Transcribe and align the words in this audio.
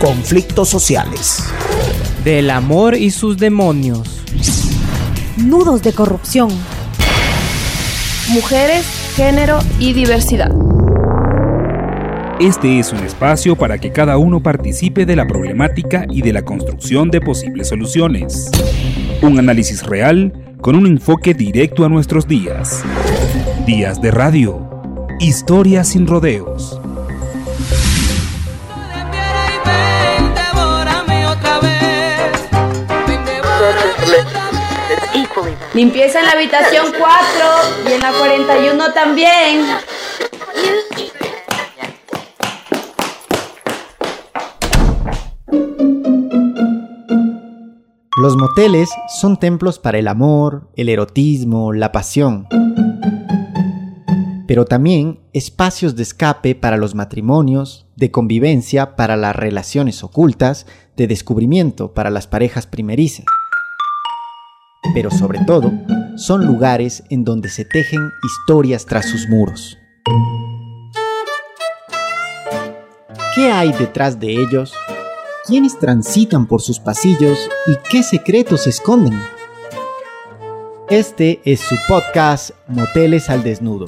conflictos 0.00 0.70
sociales, 0.70 1.44
del 2.24 2.48
amor 2.48 2.96
y 2.96 3.10
sus 3.10 3.36
demonios, 3.36 4.22
nudos 5.36 5.82
de 5.82 5.92
corrupción, 5.92 6.48
mujeres, 8.30 8.86
género 9.14 9.58
y 9.78 9.92
diversidad. 9.92 10.50
Este 12.40 12.78
es 12.78 12.94
un 12.94 13.00
espacio 13.00 13.56
para 13.56 13.76
que 13.76 13.92
cada 13.92 14.16
uno 14.16 14.42
participe 14.42 15.04
de 15.04 15.16
la 15.16 15.26
problemática 15.26 16.06
y 16.08 16.22
de 16.22 16.32
la 16.32 16.46
construcción 16.46 17.10
de 17.10 17.20
posibles 17.20 17.68
soluciones. 17.68 18.50
Un 19.20 19.38
análisis 19.38 19.82
real 19.82 20.32
con 20.62 20.76
un 20.76 20.86
enfoque 20.86 21.34
directo 21.34 21.84
a 21.84 21.90
nuestros 21.90 22.26
días. 22.26 22.82
Días 23.66 24.00
de 24.00 24.10
radio. 24.10 24.66
Historias 25.20 25.88
sin 25.88 26.06
rodeos. 26.06 26.79
Limpieza 35.72 36.18
en 36.18 36.26
la 36.26 36.32
habitación 36.32 36.86
4 36.98 37.08
y 37.88 37.92
en 37.92 38.00
la 38.00 38.12
41 38.12 38.92
también. 38.92 39.66
Los 48.16 48.36
moteles 48.36 48.90
son 49.20 49.38
templos 49.38 49.78
para 49.78 49.98
el 49.98 50.08
amor, 50.08 50.68
el 50.76 50.88
erotismo, 50.88 51.72
la 51.72 51.92
pasión, 51.92 52.48
pero 54.48 54.64
también 54.64 55.20
espacios 55.32 55.94
de 55.94 56.02
escape 56.02 56.56
para 56.56 56.76
los 56.76 56.96
matrimonios, 56.96 57.86
de 57.94 58.10
convivencia 58.10 58.96
para 58.96 59.16
las 59.16 59.36
relaciones 59.36 60.02
ocultas, 60.02 60.66
de 60.96 61.06
descubrimiento 61.06 61.94
para 61.94 62.10
las 62.10 62.26
parejas 62.26 62.66
primerizas. 62.66 63.24
Pero 64.94 65.10
sobre 65.10 65.38
todo, 65.44 65.72
son 66.16 66.46
lugares 66.46 67.02
en 67.10 67.24
donde 67.24 67.48
se 67.48 67.64
tejen 67.64 68.10
historias 68.24 68.86
tras 68.86 69.08
sus 69.08 69.28
muros. 69.28 69.78
¿Qué 73.34 73.50
hay 73.50 73.72
detrás 73.72 74.18
de 74.18 74.32
ellos? 74.32 74.74
quiénes 75.50 75.78
transitan 75.78 76.46
por 76.46 76.62
sus 76.62 76.78
pasillos 76.78 77.48
y 77.66 77.74
qué 77.90 78.04
secretos 78.04 78.62
se 78.62 78.70
esconden. 78.70 79.20
Este 80.88 81.40
es 81.44 81.58
su 81.58 81.76
podcast 81.88 82.50
Moteles 82.68 83.28
al 83.30 83.42
Desnudo. 83.42 83.86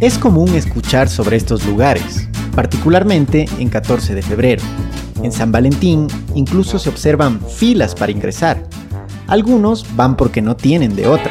Es 0.00 0.16
común 0.16 0.54
escuchar 0.54 1.10
sobre 1.10 1.36
estos 1.36 1.66
lugares, 1.66 2.26
particularmente 2.56 3.46
en 3.58 3.68
14 3.68 4.14
de 4.14 4.22
febrero. 4.22 4.62
En 5.22 5.30
San 5.30 5.52
Valentín 5.52 6.06
incluso 6.34 6.78
se 6.78 6.88
observan 6.88 7.38
filas 7.46 7.94
para 7.94 8.10
ingresar, 8.10 8.64
algunos 9.26 9.84
van 9.96 10.16
porque 10.16 10.40
no 10.40 10.56
tienen 10.56 10.96
de 10.96 11.06
otra. 11.06 11.30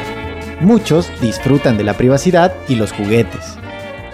Muchos 0.60 1.10
disfrutan 1.20 1.76
de 1.76 1.84
la 1.84 1.96
privacidad 1.96 2.54
y 2.68 2.76
los 2.76 2.92
juguetes. 2.92 3.58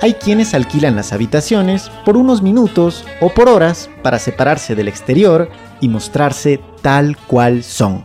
Hay 0.01 0.15
quienes 0.15 0.55
alquilan 0.55 0.97
las 0.97 1.13
habitaciones 1.13 1.91
por 2.07 2.17
unos 2.17 2.41
minutos 2.41 3.05
o 3.21 3.29
por 3.29 3.51
horas 3.51 3.91
para 4.03 4.19
separarse 4.19 4.75
del 4.75 4.89
exterior 4.89 5.51
y 5.83 5.89
mostrarse 5.89 6.61
tal 6.81 7.17
cual 7.29 7.63
son. 7.63 8.05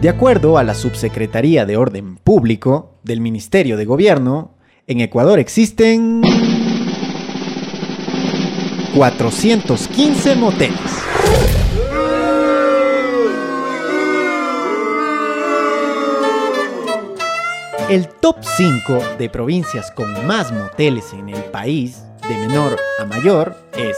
De 0.00 0.10
acuerdo 0.10 0.58
a 0.58 0.62
la 0.62 0.74
Subsecretaría 0.74 1.64
de 1.64 1.78
Orden 1.78 2.16
Público 2.16 2.98
del 3.02 3.20
Ministerio 3.20 3.78
de 3.78 3.86
Gobierno, 3.86 4.54
en 4.86 5.00
Ecuador 5.00 5.38
existen 5.38 6.20
415 8.94 10.36
moteles. 10.36 10.78
El 17.88 18.08
top 18.08 18.36
5 18.42 18.98
de 19.18 19.30
provincias 19.30 19.90
con 19.92 20.26
más 20.26 20.52
moteles 20.52 21.14
en 21.14 21.30
el 21.30 21.42
país, 21.44 22.02
de 22.28 22.36
menor 22.36 22.76
a 23.00 23.06
mayor, 23.06 23.56
es 23.78 23.96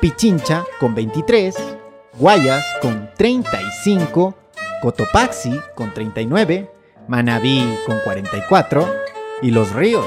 Pichincha 0.00 0.64
con 0.80 0.94
23, 0.94 1.54
Guayas 2.18 2.64
con 2.80 3.10
35, 3.18 4.34
Cotopaxi 4.82 5.60
con 5.74 5.92
39, 5.92 6.70
Manabí 7.08 7.76
con 7.86 7.98
44 8.04 8.86
y 9.42 9.50
Los 9.50 9.72
Ríos 9.72 10.06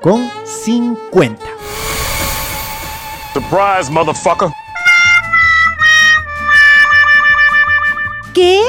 con 0.00 0.28
50. 0.44 1.44
Surprise, 3.32 3.90
motherfucker. 3.90 4.48
¿Qué? 8.34 8.60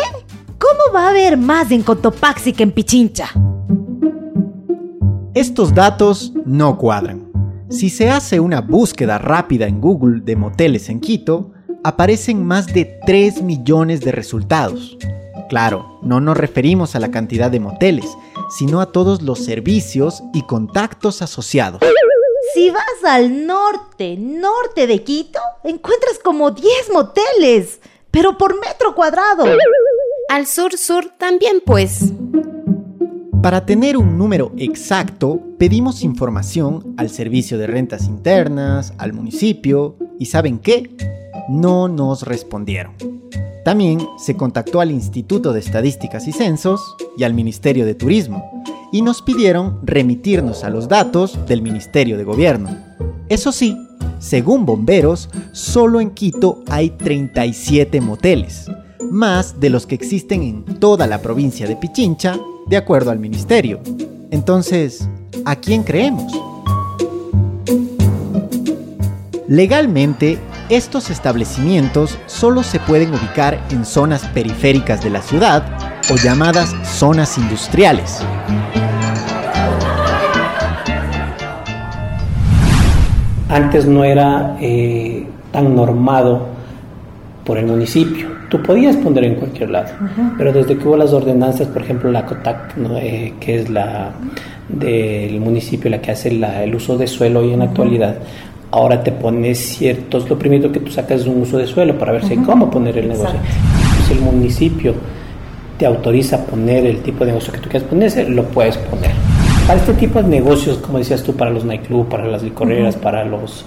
¿Cómo 0.57 0.93
va 0.93 1.07
a 1.07 1.09
haber 1.09 1.37
más 1.37 1.71
en 1.71 1.83
Cotopaxi 1.83 2.53
que 2.53 2.63
en 2.63 2.71
Pichincha? 2.71 3.29
Estos 5.33 5.73
datos 5.73 6.33
no 6.45 6.77
cuadran. 6.77 7.31
Si 7.69 7.89
se 7.89 8.09
hace 8.09 8.39
una 8.39 8.61
búsqueda 8.61 9.19
rápida 9.19 9.67
en 9.67 9.79
Google 9.79 10.21
de 10.21 10.35
moteles 10.35 10.89
en 10.89 10.99
Quito, 10.99 11.51
aparecen 11.83 12.45
más 12.45 12.67
de 12.67 12.99
3 13.05 13.43
millones 13.43 14.01
de 14.01 14.11
resultados. 14.11 14.97
Claro, 15.49 15.99
no 16.03 16.21
nos 16.21 16.37
referimos 16.37 16.95
a 16.95 16.99
la 16.99 17.09
cantidad 17.09 17.49
de 17.49 17.59
moteles, 17.59 18.05
sino 18.55 18.81
a 18.81 18.91
todos 18.91 19.23
los 19.23 19.43
servicios 19.43 20.21
y 20.31 20.43
contactos 20.43 21.23
asociados. 21.23 21.81
Si 22.53 22.69
vas 22.69 23.03
al 23.03 23.47
norte, 23.47 24.15
norte 24.17 24.85
de 24.85 25.03
Quito, 25.03 25.39
encuentras 25.63 26.19
como 26.19 26.51
10 26.51 26.91
moteles, 26.93 27.79
pero 28.11 28.37
por 28.37 28.59
metro 28.59 28.93
cuadrado. 28.93 29.45
Al 30.29 30.45
sur, 30.45 30.77
sur 30.77 31.05
también, 31.17 31.63
pues. 31.65 32.13
Para 33.41 33.65
tener 33.65 33.97
un 33.97 34.17
número 34.17 34.51
exacto, 34.57 35.39
pedimos 35.57 36.03
información 36.03 36.93
al 36.97 37.09
Servicio 37.09 37.57
de 37.57 37.65
Rentas 37.65 38.05
Internas, 38.05 38.93
al 38.99 39.13
municipio, 39.13 39.95
y 40.19 40.27
¿saben 40.27 40.59
qué? 40.59 40.91
No 41.49 41.87
nos 41.87 42.23
respondieron. 42.23 42.93
También 43.69 43.99
se 44.17 44.35
contactó 44.35 44.81
al 44.81 44.89
Instituto 44.89 45.53
de 45.53 45.59
Estadísticas 45.59 46.27
y 46.27 46.31
Censos 46.31 46.95
y 47.15 47.23
al 47.23 47.35
Ministerio 47.35 47.85
de 47.85 47.93
Turismo, 47.93 48.63
y 48.91 49.03
nos 49.03 49.21
pidieron 49.21 49.77
remitirnos 49.83 50.63
a 50.63 50.71
los 50.71 50.87
datos 50.87 51.37
del 51.45 51.61
Ministerio 51.61 52.17
de 52.17 52.23
Gobierno. 52.23 52.75
Eso 53.29 53.51
sí, 53.51 53.77
según 54.17 54.65
bomberos, 54.65 55.29
solo 55.51 56.01
en 56.01 56.09
Quito 56.09 56.63
hay 56.67 56.89
37 56.89 58.01
moteles, 58.01 58.65
más 59.11 59.59
de 59.59 59.69
los 59.69 59.85
que 59.85 59.93
existen 59.93 60.41
en 60.41 60.63
toda 60.79 61.05
la 61.05 61.21
provincia 61.21 61.67
de 61.67 61.75
Pichincha, 61.75 62.39
de 62.65 62.75
acuerdo 62.77 63.11
al 63.11 63.19
ministerio. 63.19 63.81
Entonces, 64.31 65.07
¿a 65.45 65.55
quién 65.55 65.83
creemos? 65.83 66.33
Legalmente, 69.47 70.39
estos 70.69 71.09
establecimientos 71.09 72.17
solo 72.27 72.61
se 72.61 72.79
pueden 72.79 73.09
ubicar 73.09 73.59
en 73.71 73.85
zonas 73.85 74.25
periféricas 74.27 75.03
de 75.03 75.09
la 75.09 75.21
ciudad 75.21 75.63
o 76.11 76.15
llamadas 76.15 76.75
zonas 76.83 77.37
industriales. 77.39 78.23
Antes 83.49 83.87
no 83.87 84.03
era 84.03 84.57
eh, 84.61 85.25
tan 85.51 85.75
normado 85.75 86.47
por 87.43 87.57
el 87.57 87.65
municipio. 87.65 88.27
Tú 88.49 88.61
podías 88.61 88.95
poner 88.97 89.23
en 89.23 89.35
cualquier 89.35 89.71
lado, 89.71 89.89
pero 90.37 90.53
desde 90.53 90.77
que 90.77 90.87
hubo 90.87 90.97
las 90.97 91.13
ordenanzas, 91.13 91.67
por 91.67 91.81
ejemplo 91.81 92.11
la 92.11 92.25
COTAC, 92.25 92.75
eh, 93.01 93.33
que 93.39 93.61
es 93.61 93.69
la 93.69 94.11
del 94.67 95.39
municipio 95.39 95.89
la 95.89 95.99
que 95.99 96.11
hace 96.11 96.29
el 96.29 96.75
uso 96.75 96.95
de 96.97 97.07
suelo 97.07 97.43
y 97.43 97.53
en 97.53 97.59
la 97.59 97.65
actualidad, 97.65 98.19
ahora 98.71 99.03
te 99.03 99.11
pones 99.11 99.57
ciertos, 99.59 100.29
lo 100.29 100.37
primero 100.37 100.71
que 100.71 100.79
tú 100.79 100.91
sacas 100.91 101.21
es 101.21 101.27
un 101.27 101.41
uso 101.41 101.57
de 101.57 101.67
suelo 101.67 101.97
para 101.97 102.11
ver 102.11 102.25
si 102.25 102.35
cómo 102.37 102.69
poner 102.69 102.97
el 102.97 103.09
negocio. 103.09 103.39
Si 104.07 104.13
el 104.13 104.21
municipio 104.21 104.93
te 105.77 105.85
autoriza 105.85 106.37
a 106.37 106.39
poner 106.39 106.85
el 106.85 107.01
tipo 107.01 107.25
de 107.25 107.31
negocio 107.31 107.53
que 107.53 107.59
tú 107.59 107.69
quieras 107.69 107.87
poner, 107.89 108.29
lo 108.29 108.43
puedes 108.45 108.77
poner. 108.77 109.11
Para 109.65 109.79
este 109.79 109.93
tipo 109.93 110.21
de 110.21 110.27
negocios, 110.27 110.77
como 110.77 110.97
decías 110.97 111.23
tú, 111.23 111.35
para 111.35 111.51
los 111.51 111.63
nightclubs, 111.63 112.09
para 112.09 112.27
las 112.27 112.43
licoreras, 112.43 112.95
para 112.95 113.23
los 113.23 113.65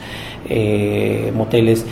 eh, 0.49 1.33
moteles, 1.35 1.85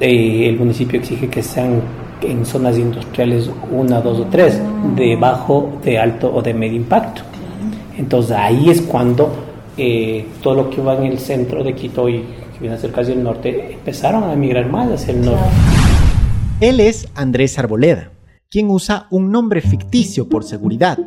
eh, 0.00 0.48
el 0.48 0.56
municipio 0.56 1.00
exige 1.00 1.28
que 1.28 1.42
sean 1.42 1.80
en 2.22 2.46
zonas 2.46 2.78
industriales 2.78 3.50
una, 3.70 4.00
dos 4.00 4.20
o 4.20 4.24
tres, 4.24 4.60
de 4.94 5.16
bajo, 5.16 5.78
de 5.84 5.98
alto 5.98 6.32
o 6.32 6.42
de 6.42 6.54
medio 6.54 6.76
impacto. 6.76 7.22
Entonces 7.98 8.32
ahí 8.32 8.70
es 8.70 8.82
cuando 8.82 9.45
eh, 9.76 10.26
todo 10.42 10.70
que 10.70 10.80
va 10.80 10.96
en 10.96 11.04
el 11.04 11.18
centro 11.18 11.62
de 11.62 11.74
Quito 11.74 12.08
y 12.08 12.22
que 12.22 12.60
viene 12.60 12.76
a 12.76 12.78
ser 12.78 12.92
casi 12.92 13.12
el 13.12 13.22
norte, 13.22 13.74
empezaron 13.74 14.24
a 14.24 14.32
emigrar 14.32 14.70
más 14.70 14.90
hacia 14.90 15.12
el 15.12 15.24
norte. 15.24 15.46
Él 16.60 16.80
es 16.80 17.08
Andrés 17.14 17.58
Arboleda, 17.58 18.12
quien 18.50 18.70
usa 18.70 19.06
un 19.10 19.30
nombre 19.30 19.60
ficticio 19.60 20.28
por 20.28 20.44
seguridad. 20.44 20.98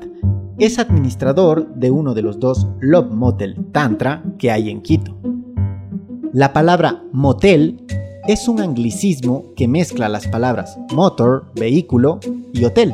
Es 0.60 0.78
administrador 0.78 1.74
de 1.74 1.90
uno 1.90 2.14
de 2.14 2.22
los 2.22 2.40
dos 2.40 2.68
Love 2.80 3.12
Motel 3.12 3.56
Tantra 3.72 4.24
que 4.38 4.52
hay 4.52 4.70
en 4.70 4.82
Quito. 4.82 5.18
La 6.34 6.54
palabra 6.54 7.02
motel 7.12 7.82
es 8.28 8.48
un 8.48 8.62
anglicismo 8.62 9.46
que 9.56 9.68
mezcla 9.68 10.08
las 10.10 10.28
palabras 10.28 10.78
motor, 10.94 11.46
vehículo 11.56 12.20
y 12.54 12.66
hotel, 12.66 12.94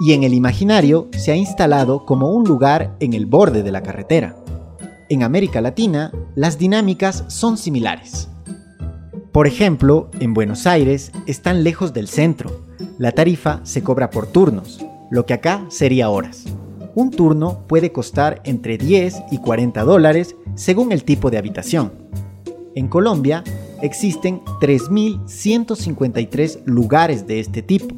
y 0.00 0.12
en 0.12 0.24
el 0.24 0.34
imaginario 0.34 1.08
se 1.16 1.32
ha 1.32 1.36
instalado 1.36 2.04
como 2.04 2.32
un 2.32 2.44
lugar 2.44 2.94
en 3.00 3.14
el 3.14 3.24
borde 3.24 3.62
de 3.62 3.72
la 3.72 3.82
carretera. 3.82 4.36
En 5.12 5.22
América 5.22 5.60
Latina, 5.60 6.10
las 6.34 6.56
dinámicas 6.56 7.24
son 7.28 7.58
similares. 7.58 8.30
Por 9.30 9.46
ejemplo, 9.46 10.10
en 10.20 10.32
Buenos 10.32 10.66
Aires 10.66 11.12
están 11.26 11.64
lejos 11.64 11.92
del 11.92 12.08
centro. 12.08 12.62
La 12.96 13.12
tarifa 13.12 13.60
se 13.62 13.82
cobra 13.82 14.08
por 14.08 14.28
turnos, 14.28 14.82
lo 15.10 15.26
que 15.26 15.34
acá 15.34 15.66
sería 15.68 16.08
horas. 16.08 16.44
Un 16.94 17.10
turno 17.10 17.66
puede 17.66 17.92
costar 17.92 18.40
entre 18.44 18.78
10 18.78 19.24
y 19.30 19.36
40 19.36 19.82
dólares 19.82 20.34
según 20.54 20.92
el 20.92 21.04
tipo 21.04 21.30
de 21.30 21.36
habitación. 21.36 21.92
En 22.74 22.88
Colombia 22.88 23.44
existen 23.82 24.40
3.153 24.62 26.64
lugares 26.64 27.26
de 27.26 27.38
este 27.38 27.60
tipo. 27.60 27.94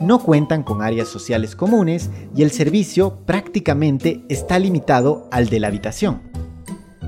No 0.00 0.18
cuentan 0.18 0.64
con 0.64 0.82
áreas 0.82 1.06
sociales 1.06 1.54
comunes 1.54 2.10
y 2.34 2.42
el 2.42 2.50
servicio 2.50 3.20
prácticamente 3.24 4.24
está 4.28 4.58
limitado 4.58 5.28
al 5.30 5.48
de 5.48 5.60
la 5.60 5.68
habitación. 5.68 6.34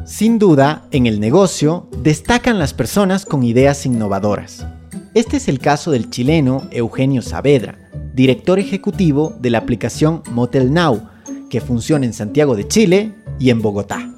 Sin 0.08 0.38
duda, 0.38 0.88
en 0.90 1.06
el 1.06 1.20
negocio 1.20 1.87
destacan 2.02 2.58
las 2.58 2.72
personas 2.72 3.26
con 3.26 3.43
ideas 3.43 3.84
innovadoras. 3.84 4.66
Este 5.12 5.37
es 5.37 5.49
el 5.49 5.58
caso 5.58 5.90
del 5.90 6.08
chileno 6.08 6.66
Eugenio 6.70 7.20
Saavedra, 7.20 7.90
director 8.14 8.58
ejecutivo 8.58 9.37
de 9.38 9.50
la 9.50 9.58
aplicación 9.58 10.22
Motel 10.31 10.72
Now, 10.72 11.10
que 11.50 11.60
funciona 11.60 12.06
en 12.06 12.14
Santiago 12.14 12.56
de 12.56 12.66
Chile 12.66 13.14
y 13.38 13.50
en 13.50 13.60
Bogotá. 13.60 14.10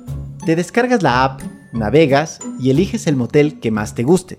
Te 0.46 0.54
descargas 0.54 1.02
la 1.02 1.24
app 1.24 1.42
navegas 1.72 2.38
y 2.60 2.70
eliges 2.70 3.08
el 3.08 3.16
motel 3.16 3.58
que 3.58 3.72
más 3.72 3.92
te 3.96 4.04
guste. 4.04 4.38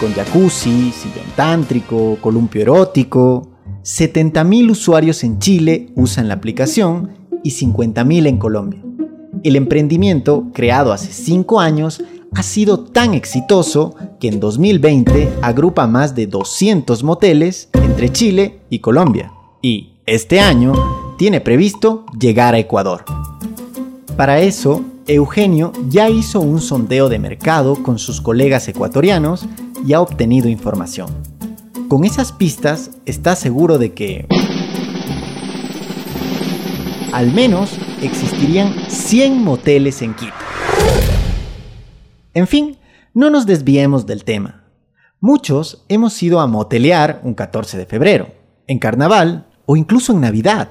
Con 0.00 0.12
jacuzzi, 0.12 0.90
sillón 0.90 1.30
tántrico, 1.36 2.18
columpio 2.20 2.62
erótico, 2.62 3.55
70.000 3.86 4.68
usuarios 4.72 5.22
en 5.22 5.38
Chile 5.38 5.92
usan 5.94 6.26
la 6.26 6.34
aplicación 6.34 7.12
y 7.44 7.52
50.000 7.52 8.26
en 8.26 8.36
Colombia. 8.36 8.82
El 9.44 9.54
emprendimiento, 9.54 10.48
creado 10.52 10.92
hace 10.92 11.12
5 11.12 11.60
años, 11.60 12.02
ha 12.34 12.42
sido 12.42 12.80
tan 12.80 13.14
exitoso 13.14 13.94
que 14.18 14.26
en 14.26 14.40
2020 14.40 15.34
agrupa 15.40 15.86
más 15.86 16.16
de 16.16 16.26
200 16.26 17.04
moteles 17.04 17.68
entre 17.74 18.10
Chile 18.10 18.58
y 18.70 18.80
Colombia. 18.80 19.32
Y 19.62 19.92
este 20.04 20.40
año 20.40 20.74
tiene 21.16 21.40
previsto 21.40 22.06
llegar 22.18 22.54
a 22.54 22.58
Ecuador. 22.58 23.04
Para 24.16 24.40
eso, 24.40 24.84
Eugenio 25.06 25.70
ya 25.88 26.10
hizo 26.10 26.40
un 26.40 26.60
sondeo 26.60 27.08
de 27.08 27.20
mercado 27.20 27.80
con 27.84 28.00
sus 28.00 28.20
colegas 28.20 28.66
ecuatorianos 28.66 29.46
y 29.86 29.92
ha 29.92 30.00
obtenido 30.00 30.48
información. 30.48 31.35
Con 31.88 32.04
esas 32.04 32.32
pistas 32.32 32.90
está 33.06 33.36
seguro 33.36 33.78
de 33.78 33.94
que 33.94 34.26
al 37.12 37.32
menos 37.32 37.78
existirían 38.02 38.74
100 38.88 39.40
moteles 39.44 40.02
en 40.02 40.14
Quito. 40.14 40.34
En 42.34 42.48
fin, 42.48 42.76
no 43.14 43.30
nos 43.30 43.46
desviemos 43.46 44.04
del 44.04 44.24
tema. 44.24 44.64
Muchos 45.20 45.84
hemos 45.88 46.20
ido 46.24 46.40
a 46.40 46.48
motelear 46.48 47.20
un 47.22 47.34
14 47.34 47.78
de 47.78 47.86
febrero. 47.86 48.32
En 48.66 48.80
carnaval 48.80 49.46
o 49.64 49.76
incluso 49.76 50.12
en 50.12 50.20
Navidad. 50.20 50.68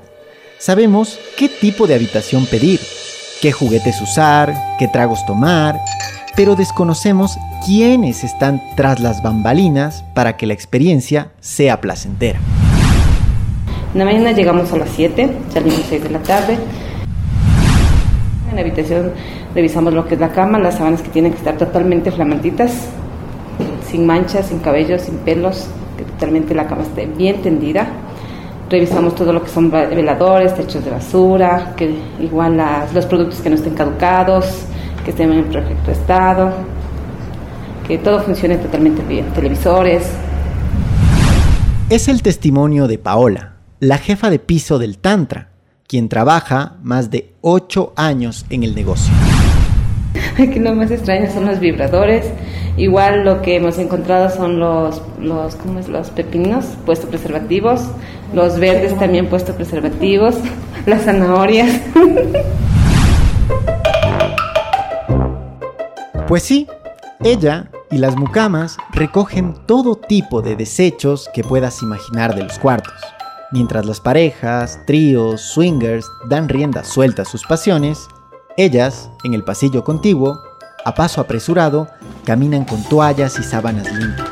Sabemos 0.60 1.18
qué 1.38 1.48
tipo 1.48 1.88
de 1.88 1.96
habitación 1.96 2.46
pedir, 2.46 2.82
qué 3.42 3.54
juguetes 3.54 4.02
usar, 4.02 4.54
qué 4.78 4.90
tragos 4.90 5.26
tomar, 5.26 5.80
pero 6.36 6.56
desconocemos 6.56 7.38
quiénes 7.66 8.24
están 8.24 8.62
tras 8.76 9.00
las 9.00 9.24
bambalinas 9.24 10.04
para 10.14 10.38
que 10.38 10.46
la 10.46 10.54
experiencia 10.54 11.32
sea 11.40 11.82
placentera. 11.82 12.40
En 13.94 14.00
la 14.00 14.06
mañana 14.06 14.32
llegamos 14.34 14.72
a 14.74 14.78
las 14.78 14.90
7, 14.90 15.30
salimos 15.54 15.80
a 15.80 15.84
6 15.84 16.04
de 16.04 16.10
la 16.10 16.20
tarde. 16.20 16.58
En 18.50 18.56
la 18.56 18.62
habitación 18.62 19.14
revisamos 19.54 19.94
lo 19.94 20.06
que 20.06 20.16
es 20.16 20.20
la 20.20 20.30
cama, 20.30 20.60
las 20.60 20.76
sábanas 20.76 21.02
que 21.02 21.10
tienen 21.10 21.32
que 21.32 21.38
estar 21.38 21.58
totalmente 21.58 22.12
flamantitas, 22.12 22.90
sin 23.90 24.06
manchas, 24.06 24.48
sin 24.48 24.60
cabello, 24.60 25.00
sin 25.00 25.16
pelos, 25.20 25.68
que 25.98 26.04
totalmente 26.04 26.54
la 26.54 26.68
cama 26.68 26.84
esté 26.84 27.06
bien 27.06 27.42
tendida 27.42 27.88
revisamos 28.70 29.16
todo 29.16 29.32
lo 29.32 29.44
que 29.44 29.50
son 29.50 29.70
veladores, 29.70 30.56
techos 30.56 30.84
de 30.84 30.92
basura, 30.92 31.74
que 31.76 31.96
igual 32.20 32.62
los 32.94 33.06
productos 33.06 33.40
que 33.42 33.50
no 33.50 33.56
estén 33.56 33.76
caducados, 33.76 34.66
que 35.06 35.12
estén 35.12 35.32
en 35.32 35.46
perfecto 35.46 35.92
estado, 35.92 36.52
que 37.88 38.00
todo 38.00 38.20
funcione 38.22 38.58
totalmente 38.58 39.04
bien, 39.04 39.28
televisores. 39.34 40.04
Es 41.90 42.08
el 42.08 42.24
testimonio 42.24 42.88
de 42.88 42.98
Paola, 42.98 43.54
la 43.80 44.00
jefa 44.00 44.32
de 44.32 44.40
piso 44.40 44.80
del 44.80 44.98
Tantra, 44.98 45.50
quien 45.88 46.10
trabaja 46.10 46.78
más 46.82 47.12
de 47.12 47.34
8 47.42 47.94
años 47.96 48.48
en 48.50 48.64
el 48.64 48.74
negocio. 48.74 49.14
Aquí 50.40 50.60
lo 50.60 50.74
más 50.74 50.90
extraño 50.90 51.32
son 51.32 51.46
los 51.46 51.60
vibradores. 51.60 52.26
Igual 52.76 53.24
lo 53.24 53.44
que 53.44 53.58
hemos 53.58 53.78
encontrado 53.78 54.36
son 54.36 54.60
los, 54.60 55.02
los, 55.22 55.56
¿cómo 55.56 55.80
es? 55.80 55.88
los 55.88 56.10
pepinos 56.10 56.66
puestos 56.86 57.10
preservativos, 57.10 57.84
los 58.34 58.60
verdes 58.60 58.98
también 58.98 59.28
puestos 59.28 59.56
preservativos, 59.56 60.36
las 60.88 61.04
zanahorias. 61.04 61.80
Pues 66.36 66.44
sí, 66.44 66.68
ella 67.22 67.72
y 67.90 67.98
las 67.98 68.18
mucamas 68.18 68.76
recogen 68.92 69.56
todo 69.68 69.96
tipo 69.96 70.42
de 70.42 70.58
desechos 70.58 71.30
que 71.34 71.46
puedas 71.46 71.82
imaginar 71.82 72.36
de 72.36 72.44
los 72.44 72.60
cuartos. 72.60 72.94
Mientras 73.54 73.86
las 73.86 74.02
parejas, 74.02 74.82
tríos, 74.86 75.40
swingers 75.40 76.06
dan 76.28 76.50
rienda 76.50 76.84
suelta 76.84 77.22
a 77.22 77.26
sus 77.26 77.46
pasiones, 77.46 78.10
ellas, 78.58 79.10
en 79.24 79.34
el 79.34 79.46
pasillo 79.46 79.86
contiguo, 79.86 80.42
a 80.84 80.94
paso 80.94 81.22
apresurado, 81.22 81.88
caminan 82.26 82.66
con 82.66 82.84
toallas 82.84 83.40
y 83.40 83.44
sábanas 83.44 83.90
limpias. 83.94 84.28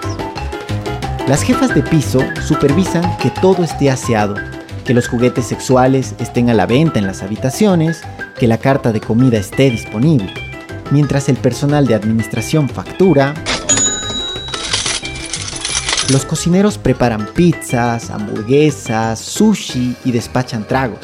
Las 1.29 1.41
jefas 1.41 1.73
de 1.73 1.83
piso 1.83 2.19
supervisan 2.45 3.15
que 3.15 3.29
todo 3.29 3.63
esté 3.63 3.89
aseado, 3.89 4.35
que 4.83 4.93
los 4.93 5.07
juguetes 5.07 5.45
sexuales 5.45 6.15
estén 6.19 6.49
a 6.49 6.53
la 6.53 6.65
venta 6.65 6.99
en 6.99 7.07
las 7.07 7.23
habitaciones, 7.23 8.01
que 8.37 8.49
la 8.49 8.57
carta 8.57 8.91
de 8.91 8.99
comida 8.99 9.37
esté 9.37 9.69
disponible, 9.69 10.52
mientras 10.93 11.27
el 11.27 11.37
personal 11.37 11.87
de 11.87 11.95
administración 11.95 12.69
factura, 12.69 13.33
los 16.11 16.23
cocineros 16.23 16.77
preparan 16.77 17.25
pizzas, 17.33 18.11
hamburguesas, 18.11 19.17
sushi 19.17 19.95
y 20.05 20.11
despachan 20.11 20.67
tragos. 20.67 20.99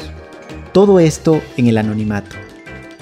Todo 0.72 1.00
esto 1.00 1.42
en 1.56 1.66
el 1.66 1.76
anonimato. 1.76 2.36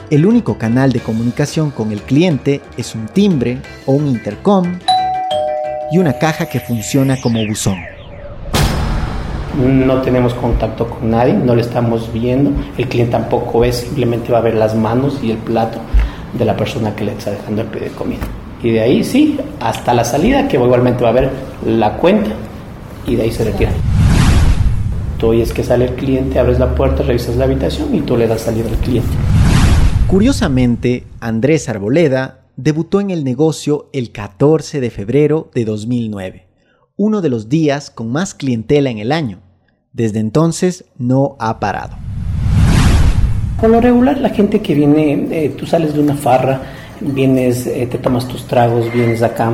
El 0.09 0.25
único 0.25 0.57
canal 0.57 0.90
de 0.90 1.00
comunicación 1.00 1.71
con 1.71 1.92
el 1.92 2.00
cliente 2.00 2.62
es 2.78 2.95
un 2.95 3.07
timbre 3.07 3.59
o 3.85 3.92
un 3.92 4.07
intercom 4.07 4.78
y 5.92 5.99
una 5.99 6.14
caja 6.14 6.47
que 6.47 6.59
funciona 6.59 7.21
como 7.21 7.47
buzón. 7.47 7.76
No 9.59 10.00
tenemos 10.00 10.33
contacto 10.33 10.88
con 10.88 11.11
nadie, 11.11 11.35
no 11.35 11.54
le 11.54 11.61
estamos 11.61 12.11
viendo, 12.11 12.52
el 12.78 12.88
cliente 12.88 13.12
tampoco 13.12 13.61
ve, 13.61 13.73
simplemente 13.73 14.33
va 14.33 14.38
a 14.38 14.42
ver 14.42 14.54
las 14.54 14.75
manos 14.75 15.18
y 15.23 15.33
el 15.33 15.38
plato 15.38 15.80
de 16.32 16.44
la 16.44 16.56
persona 16.56 16.94
que 16.94 17.04
le 17.04 17.12
está 17.12 17.30
dejando 17.30 17.62
el 17.62 17.68
pedido 17.68 17.90
de 17.90 17.97
comida. 17.97 18.26
Y 18.62 18.70
de 18.70 18.80
ahí 18.80 19.04
sí, 19.04 19.38
hasta 19.61 19.94
la 19.94 20.04
salida, 20.04 20.49
que 20.49 20.56
igualmente 20.56 21.02
va 21.02 21.11
a 21.11 21.12
ver 21.12 21.30
la 21.64 21.97
cuenta 21.97 22.30
y 23.06 23.16
de 23.16 23.23
ahí 23.23 23.30
se 23.30 23.44
retira. 23.44 23.70
Tú 25.18 25.28
oyes 25.28 25.52
que 25.52 25.64
sale 25.64 25.87
el 25.87 25.94
cliente, 25.94 26.38
abres 26.38 26.58
la 26.58 26.75
puerta, 26.75 27.02
revisas 27.02 27.37
la 27.37 27.44
habitación 27.44 27.94
y 27.94 28.00
tú 28.00 28.16
le 28.16 28.26
das 28.26 28.42
salida 28.42 28.68
al 28.68 28.76
cliente. 28.76 29.08
Curiosamente, 30.06 31.04
Andrés 31.20 31.68
Arboleda 31.68 32.47
debutó 32.56 33.00
en 33.00 33.11
el 33.11 33.25
negocio 33.25 33.88
el 33.92 34.11
14 34.11 34.80
de 34.80 34.90
febrero 34.90 35.50
de 35.54 35.64
2009, 35.64 36.47
uno 36.97 37.20
de 37.20 37.28
los 37.28 37.49
días 37.49 37.90
con 37.90 38.11
más 38.11 38.35
clientela 38.35 38.90
en 38.90 38.99
el 38.99 39.12
año. 39.12 39.40
Desde 39.92 40.20
entonces 40.20 40.85
no 40.97 41.37
ha 41.38 41.61
parado. 41.61 42.08
Por 43.61 43.71
lo 43.71 43.81
regular, 43.81 44.19
la 44.19 44.31
gente 44.31 44.61
que 44.61 44.73
viene, 44.73 45.27
eh, 45.33 45.49
tú 45.59 45.67
sales 45.67 45.93
de 45.93 45.99
una 45.99 46.15
farra, 46.15 46.61
vienes, 47.00 47.67
eh, 47.67 47.88
te 47.91 47.99
tomas 47.99 48.29
tus 48.29 48.45
tragos, 48.47 48.93
vienes 48.93 49.23
acá, 49.23 49.53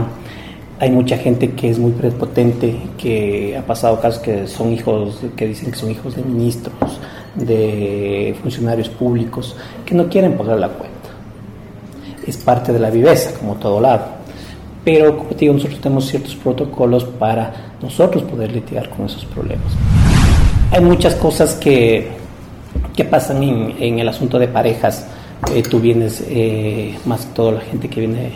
Hay 0.81 0.91
mucha 0.91 1.17
gente 1.17 1.53
que 1.53 1.71
es 1.71 1.79
muy 1.79 1.93
prepotente, 1.93 2.77
que 2.99 3.57
ha 3.57 3.63
pasado 3.63 4.01
casos 4.01 4.21
que 4.21 4.47
son 4.49 4.73
hijos, 4.73 5.21
que 5.37 5.47
dicen 5.47 5.71
que 5.71 5.79
son 5.79 5.91
hijos 5.91 6.17
de 6.17 6.23
ministros, 6.23 7.01
de 7.37 8.37
funcionarios 8.43 8.89
públicos, 8.89 9.57
que 9.87 9.95
no 9.95 10.09
quieren 10.09 10.37
pagar 10.37 10.59
la 10.59 10.69
cuenta. 10.69 11.11
Es 12.27 12.37
parte 12.37 12.73
de 12.73 12.81
la 12.81 12.91
viveza, 12.91 13.33
como 13.39 13.55
todo 13.55 13.81
lado. 13.81 14.05
Pero, 14.85 15.17
como 15.17 15.31
te 15.31 15.37
digo, 15.37 15.55
nosotros 15.55 15.81
tenemos 15.81 16.07
ciertos 16.07 16.35
protocolos 16.35 17.05
para 17.05 17.77
nosotros 17.81 18.25
poder 18.25 18.53
litigar 18.53 18.91
con 18.91 19.07
esos 19.07 19.25
problemas. 19.25 19.73
Hay 20.73 20.83
muchas 20.83 21.15
cosas 21.15 21.55
que, 21.55 22.11
que 22.95 23.05
pasan 23.05 23.43
en, 23.43 23.99
el 23.99 24.09
asunto 24.09 24.39
de 24.39 24.49
parejas. 24.49 25.07
Eh, 25.55 25.63
tú 25.63 25.81
vienes, 25.81 26.25
eh, 26.29 26.97
más 27.05 27.27
que 27.27 27.35
todo 27.35 27.53
la 27.53 27.61
gente 27.61 27.89
que 27.89 28.01
viene 28.01 28.33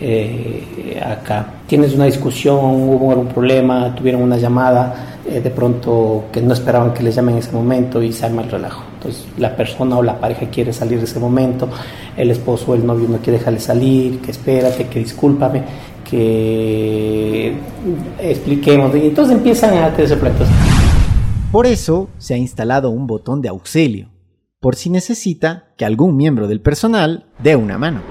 eh, 0.00 1.00
acá, 1.04 1.54
tienes 1.66 1.92
una 1.94 2.04
discusión, 2.04 2.56
hubo 2.56 3.10
algún 3.10 3.26
problema, 3.26 3.92
tuvieron 3.96 4.22
una 4.22 4.36
llamada, 4.36 5.18
eh, 5.28 5.40
de 5.40 5.50
pronto 5.50 6.26
que 6.32 6.40
no 6.40 6.54
esperaban 6.54 6.94
que 6.94 7.02
les 7.02 7.16
llamen 7.16 7.34
en 7.34 7.40
ese 7.40 7.50
momento 7.50 8.00
y 8.00 8.12
se 8.12 8.26
arma 8.26 8.42
el 8.42 8.50
relajo. 8.50 8.84
Entonces 8.94 9.26
la 9.38 9.56
persona 9.56 9.98
o 9.98 10.02
la 10.02 10.16
pareja 10.18 10.46
quiere 10.46 10.72
salir 10.72 10.98
de 10.98 11.04
ese 11.04 11.18
momento, 11.18 11.68
el 12.16 12.30
esposo 12.30 12.72
o 12.72 12.74
el 12.76 12.86
novio 12.86 13.08
no 13.08 13.18
quiere 13.18 13.38
dejarle 13.38 13.58
salir, 13.58 14.20
que 14.20 14.30
espérate, 14.30 14.86
que 14.86 15.00
discúlpame, 15.00 15.62
que 16.08 17.54
expliquemos. 18.20 18.94
Entonces 18.94 19.36
empiezan 19.36 19.74
a 19.78 19.90
tener 19.90 20.16
pleitos. 20.18 20.46
Por 21.50 21.66
eso 21.66 22.10
se 22.18 22.34
ha 22.34 22.36
instalado 22.36 22.90
un 22.90 23.06
botón 23.06 23.40
de 23.40 23.48
auxilio, 23.48 24.10
por 24.60 24.76
si 24.76 24.90
necesita 24.90 25.72
que 25.78 25.86
algún 25.86 26.14
miembro 26.14 26.46
del 26.46 26.60
personal 26.60 27.24
dé 27.42 27.56
una 27.56 27.78
mano. 27.78 28.02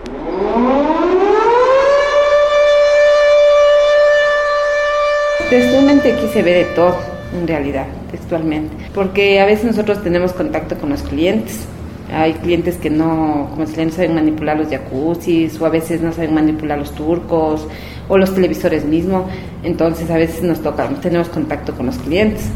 Textualmente 5.52 6.14
aquí 6.14 6.28
se 6.34 6.42
ve 6.42 6.52
de 6.52 6.64
todo, 6.74 6.96
en 7.40 7.48
realidad, 7.48 7.86
textualmente. 8.10 8.76
Porque 8.96 9.40
a 9.40 9.46
veces 9.46 9.66
nosotros 9.66 10.02
tenemos 10.02 10.34
contacto 10.34 10.76
con 10.80 10.90
los 10.90 11.04
clientes. 11.04 11.68
Hay 12.12 12.34
clientes 12.34 12.78
que 12.78 12.90
no, 12.90 13.50
como 13.52 13.68
se 13.68 13.86
no 13.86 13.92
saben 13.92 14.16
manipular 14.16 14.58
los 14.58 14.70
jacuzzis, 14.70 15.62
o 15.62 15.66
a 15.68 15.70
veces 15.70 16.02
no 16.02 16.12
saben 16.12 16.34
manipular 16.34 16.80
los 16.80 16.92
turcos, 16.96 17.68
o 18.08 18.18
los 18.18 18.34
televisores 18.34 18.84
mismos. 18.84 19.26
Entonces 19.62 20.10
a 20.10 20.18
veces 20.18 20.42
nos 20.42 20.62
toca, 20.62 20.90
tenemos 21.04 21.30
contacto 21.30 21.76
con 21.76 21.86
los 21.86 22.00
clientes. 22.00 22.50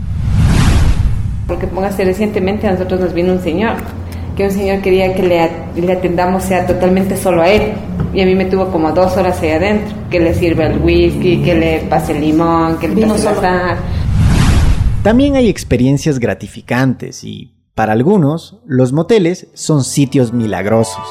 Porque 1.52 1.68
póngase, 1.68 2.06
recientemente 2.06 2.66
a 2.66 2.72
nosotros 2.72 3.02
nos 3.02 3.14
vino 3.14 3.34
un 3.34 3.42
señor, 3.42 3.74
que 4.38 4.46
un 4.46 4.52
señor 4.52 4.80
quería 4.82 5.14
que 5.14 5.22
le, 5.22 5.52
le 5.76 5.92
atendamos 5.92 6.44
sea 6.44 6.66
totalmente 6.66 7.18
solo 7.18 7.42
a 7.42 7.50
él. 7.50 7.74
Y 8.14 8.22
a 8.22 8.26
mí 8.26 8.36
me 8.36 8.46
tuvo 8.46 8.68
como 8.72 8.94
dos 8.94 9.18
horas 9.18 9.42
ahí 9.42 9.50
adentro, 9.50 9.94
que 10.10 10.22
le 10.22 10.34
sirva 10.34 10.68
el 10.68 10.78
whisky, 10.80 11.42
que 11.42 11.54
le 11.56 11.80
pase 11.90 12.14
el 12.14 12.22
limón, 12.22 12.78
que 12.80 12.88
le 12.88 13.06
pase 13.06 13.26
la 13.26 13.36
sal. 13.36 13.78
También 15.04 15.36
hay 15.36 15.50
experiencias 15.50 16.20
gratificantes 16.20 17.26
y, 17.26 17.52
para 17.76 17.92
algunos, 17.92 18.60
los 18.66 18.94
moteles 18.94 19.48
son 19.54 19.84
sitios 19.84 20.32
milagrosos. 20.32 21.04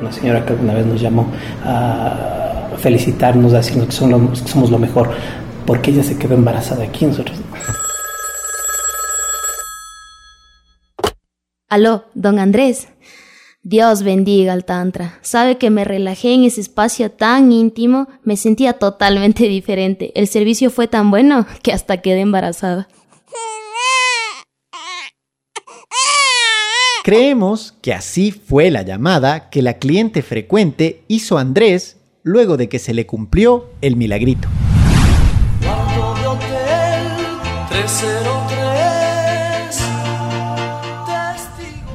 Una 0.00 0.12
señora 0.12 0.44
que 0.46 0.54
alguna 0.54 0.72
vez 0.74 0.86
nos 0.86 0.98
llamó 1.00 1.26
a 1.64 2.68
felicitarnos, 2.78 3.52
a 3.52 3.58
decirnos 3.58 3.86
que, 3.86 3.92
son 3.92 4.10
lo- 4.10 4.30
que 4.32 4.36
somos 4.48 4.70
lo 4.70 4.78
mejor, 4.78 5.10
porque 5.66 5.90
ella 5.90 6.02
se 6.02 6.18
quedó 6.18 6.34
embarazada 6.34 6.84
aquí 6.84 7.06
nosotros. 7.06 7.38
Aló, 11.68 12.04
don 12.14 12.38
Andrés. 12.38 12.88
Dios 13.62 14.02
bendiga 14.02 14.52
al 14.52 14.66
Tantra. 14.66 15.18
Sabe 15.22 15.56
que 15.56 15.70
me 15.70 15.84
relajé 15.84 16.34
en 16.34 16.44
ese 16.44 16.60
espacio 16.60 17.10
tan 17.10 17.50
íntimo, 17.50 18.08
me 18.22 18.36
sentía 18.36 18.74
totalmente 18.74 19.44
diferente. 19.48 20.12
El 20.14 20.28
servicio 20.28 20.70
fue 20.70 20.86
tan 20.86 21.10
bueno 21.10 21.46
que 21.62 21.72
hasta 21.72 22.02
quedé 22.02 22.20
embarazada. 22.20 22.88
Creemos 27.02 27.74
que 27.82 27.92
así 27.92 28.30
fue 28.30 28.70
la 28.70 28.82
llamada 28.82 29.50
que 29.50 29.60
la 29.60 29.74
cliente 29.74 30.22
frecuente 30.22 31.02
hizo 31.08 31.36
a 31.36 31.42
Andrés 31.42 31.98
luego 32.22 32.56
de 32.56 32.68
que 32.70 32.78
se 32.78 32.94
le 32.94 33.06
cumplió 33.06 33.70
el 33.82 33.96
milagrito. 33.96 34.48
303 37.84 39.76
Testigo 41.04 41.92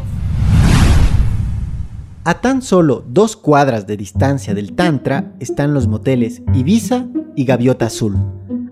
A 2.23 2.41
tan 2.41 2.61
solo 2.61 3.03
dos 3.07 3.35
cuadras 3.35 3.87
de 3.87 3.97
distancia 3.97 4.53
del 4.53 4.73
Tantra 4.73 5.33
están 5.39 5.73
los 5.73 5.87
moteles 5.87 6.43
Ibiza 6.53 7.07
y 7.35 7.45
Gaviota 7.45 7.87
Azul, 7.87 8.17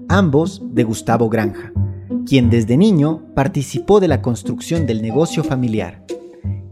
ambos 0.07 0.61
de 0.63 0.83
Gustavo 0.83 1.27
Granja, 1.27 1.71
quien 2.27 2.51
desde 2.51 2.77
niño 2.77 3.23
participó 3.33 3.99
de 3.99 4.09
la 4.09 4.21
construcción 4.21 4.85
del 4.85 5.01
negocio 5.01 5.43
familiar. 5.43 6.03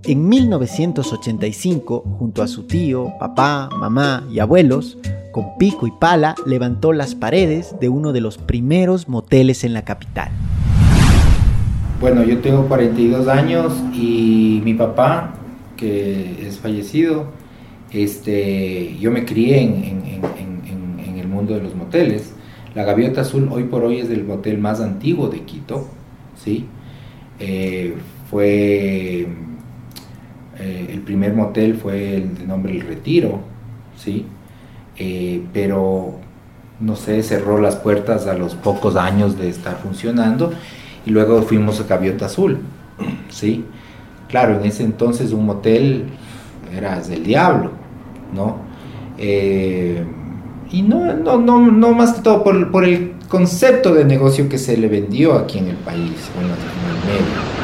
En 0.07 0.29
1985, 0.29 2.03
junto 2.19 2.43
a 2.43 2.47
su 2.47 2.67
tío, 2.67 3.13
papá, 3.19 3.69
mamá 3.75 4.24
y 4.31 4.38
abuelos, 4.38 5.00
con 5.31 5.57
pico 5.57 5.88
y 5.88 5.91
pala 6.00 6.35
levantó 6.45 6.93
las 6.93 7.15
paredes 7.15 7.75
de 7.79 7.89
uno 7.89 8.13
de 8.13 8.21
los 8.21 8.38
primeros 8.38 9.09
moteles 9.09 9.63
en 9.63 9.74
la 9.74 9.83
capital. 9.83 10.29
Bueno, 12.00 12.24
yo 12.24 12.38
tengo 12.38 12.67
42 12.67 13.27
años 13.27 13.74
y 13.95 14.62
mi 14.63 14.75
papá, 14.75 15.33
que 15.75 16.45
es 16.47 16.59
fallecido, 16.59 17.25
este, 17.91 18.95
yo 19.00 19.09
me 19.09 19.25
crié 19.25 19.59
en, 19.63 21.17
el 21.17 21.27
mundo 21.27 21.55
de 21.55 21.63
los 21.63 21.74
moteles. 21.74 22.35
La 22.75 22.83
Gaviota 22.83 23.21
Azul 23.21 23.50
hoy 23.51 23.63
por 23.63 23.83
hoy 23.83 24.01
es 24.01 24.12
el 24.12 24.24
motel 24.24 24.59
más 24.59 24.81
antiguo 24.81 25.29
de 25.29 25.41
Quito, 25.41 25.88
¿sí? 26.35 26.67
Eh, 27.39 27.95
fue, 28.29 29.27
eh, 30.59 30.89
el 30.91 31.01
primer 31.01 31.33
motel 31.33 31.75
fue 31.75 32.15
el 32.15 32.38
de 32.38 32.45
nombre 32.45 32.74
El 32.74 32.81
Retiro, 32.81 33.39
¿sí? 33.97 34.25
Eh, 34.97 35.43
pero, 35.53 36.15
no 36.79 36.95
sé, 36.95 37.21
cerró 37.24 37.59
las 37.59 37.75
puertas 37.75 38.27
a 38.27 38.33
los 38.33 38.55
pocos 38.55 38.95
años 38.95 39.38
de 39.38 39.50
estar 39.50 39.77
funcionando 39.77 40.53
y 41.05 41.12
luego 41.12 41.41
fuimos 41.41 41.79
a 41.81 41.83
Gaviota 41.83 42.27
Azul, 42.27 42.59
¿sí? 43.29 43.65
Claro, 44.29 44.59
en 44.59 44.65
ese 44.65 44.83
entonces 44.83 45.31
un 45.33 45.45
motel 45.45 46.05
era 46.75 47.00
del 47.01 47.24
diablo, 47.24 47.71
¿no? 48.33 48.57
Eh, 49.17 50.03
y 50.71 50.81
no, 50.81 51.13
no, 51.13 51.38
no, 51.38 51.71
no 51.71 51.93
más 51.93 52.13
que 52.13 52.21
todo 52.21 52.43
por, 52.43 52.71
por 52.71 52.85
el 52.85 53.13
concepto 53.29 53.93
de 53.93 54.05
negocio 54.05 54.50
que 54.50 54.57
se 54.57 54.77
le 54.77 54.88
vendió 54.88 55.33
aquí 55.35 55.59
en 55.59 55.67
el 55.67 55.77
país, 55.77 56.29
en 56.38 56.43
el 56.43 57.19
medio. 57.19 57.54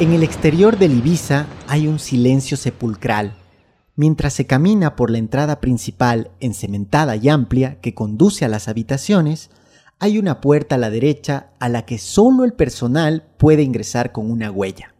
En 0.00 0.14
el 0.14 0.22
exterior 0.22 0.78
del 0.78 0.96
Ibiza 0.96 1.46
hay 1.68 1.86
un 1.86 1.98
silencio 1.98 2.56
sepulcral. 2.56 3.34
Mientras 3.96 4.32
se 4.32 4.46
camina 4.46 4.96
por 4.96 5.10
la 5.10 5.18
entrada 5.18 5.60
principal 5.60 6.30
encementada 6.40 7.16
y 7.16 7.28
amplia 7.28 7.82
que 7.82 7.92
conduce 7.92 8.46
a 8.46 8.48
las 8.48 8.66
habitaciones, 8.66 9.50
hay 9.98 10.18
una 10.18 10.40
puerta 10.40 10.76
a 10.76 10.78
la 10.78 10.88
derecha 10.88 11.50
a 11.58 11.68
la 11.68 11.84
que 11.84 11.98
solo 11.98 12.44
el 12.44 12.54
personal 12.54 13.28
puede 13.36 13.62
ingresar 13.62 14.10
con 14.10 14.30
una 14.30 14.50
huella. 14.50 14.94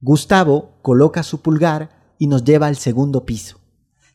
Gustavo 0.00 0.72
coloca 0.82 1.22
su 1.22 1.40
pulgar 1.40 1.90
y 2.18 2.26
nos 2.26 2.42
lleva 2.42 2.66
al 2.66 2.78
segundo 2.78 3.24
piso. 3.24 3.60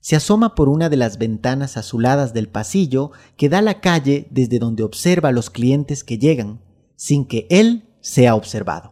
Se 0.02 0.18
asoma 0.18 0.54
por 0.54 0.68
una 0.68 0.90
de 0.90 0.98
las 0.98 1.18
ventanas 1.18 1.78
azuladas 1.78 2.34
del 2.34 2.50
pasillo 2.50 3.12
que 3.38 3.48
da 3.48 3.60
a 3.60 3.62
la 3.62 3.80
calle 3.80 4.28
desde 4.32 4.60
donde 4.60 4.84
observa 4.84 5.30
a 5.30 5.32
los 5.32 5.50
clientes 5.50 6.04
que 6.04 6.18
llegan, 6.18 6.60
sin 6.98 7.24
que 7.24 7.48
él 7.50 7.88
sea 8.02 8.36
observado. 8.36 8.91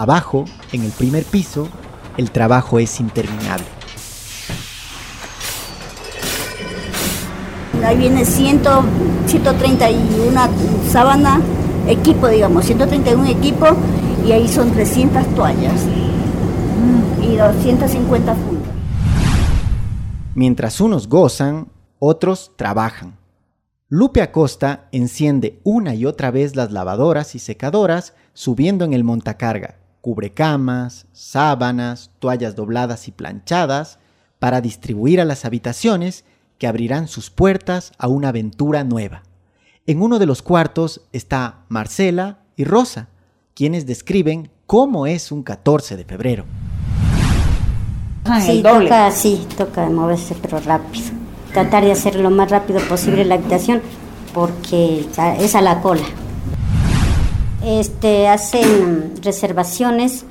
Abajo, 0.00 0.44
en 0.70 0.84
el 0.84 0.92
primer 0.92 1.24
piso, 1.24 1.68
el 2.16 2.30
trabajo 2.30 2.78
es 2.78 3.00
interminable. 3.00 3.66
Ahí 7.84 7.96
viene 7.96 8.24
100, 8.24 8.62
131 9.26 10.40
sábana, 10.88 11.40
equipo, 11.88 12.28
digamos, 12.28 12.64
131 12.64 13.26
equipo 13.26 13.66
y 14.24 14.30
ahí 14.30 14.46
son 14.46 14.70
300 14.70 15.34
toallas 15.34 15.82
y 17.20 17.34
250 17.34 18.34
fundas. 18.36 18.70
Mientras 20.36 20.80
unos 20.80 21.08
gozan, 21.08 21.66
otros 21.98 22.52
trabajan. 22.54 23.16
Lupe 23.88 24.22
Acosta 24.22 24.88
enciende 24.92 25.58
una 25.64 25.96
y 25.96 26.06
otra 26.06 26.30
vez 26.30 26.54
las 26.54 26.70
lavadoras 26.70 27.34
y 27.34 27.40
secadoras 27.40 28.14
subiendo 28.32 28.84
en 28.84 28.92
el 28.92 29.02
montacarga, 29.02 29.77
cubrecamas, 30.00 31.06
sábanas, 31.12 32.10
toallas 32.18 32.56
dobladas 32.56 33.08
y 33.08 33.12
planchadas 33.12 33.98
para 34.38 34.60
distribuir 34.60 35.20
a 35.20 35.24
las 35.24 35.44
habitaciones 35.44 36.24
que 36.58 36.66
abrirán 36.66 37.08
sus 37.08 37.30
puertas 37.30 37.92
a 37.98 38.08
una 38.08 38.28
aventura 38.28 38.84
nueva. 38.84 39.22
En 39.86 40.02
uno 40.02 40.18
de 40.18 40.26
los 40.26 40.42
cuartos 40.42 41.02
está 41.12 41.60
Marcela 41.68 42.40
y 42.56 42.64
Rosa, 42.64 43.08
quienes 43.54 43.86
describen 43.86 44.50
cómo 44.66 45.06
es 45.06 45.32
un 45.32 45.42
14 45.42 45.96
de 45.96 46.04
febrero. 46.04 46.44
Sí, 48.40 48.62
toca, 48.62 49.10
sí, 49.10 49.46
toca 49.56 49.88
moverse, 49.88 50.36
pero 50.42 50.60
rápido. 50.60 51.06
Tratar 51.52 51.84
de 51.84 51.92
hacer 51.92 52.16
lo 52.16 52.30
más 52.30 52.50
rápido 52.50 52.78
posible 52.80 53.24
la 53.24 53.36
habitación, 53.36 53.80
porque 54.34 55.06
ya 55.16 55.34
es 55.36 55.54
a 55.54 55.62
la 55.62 55.80
cola. 55.80 56.04
Este, 57.62 58.28
hacen 58.28 59.14
reservaciones 59.22 60.24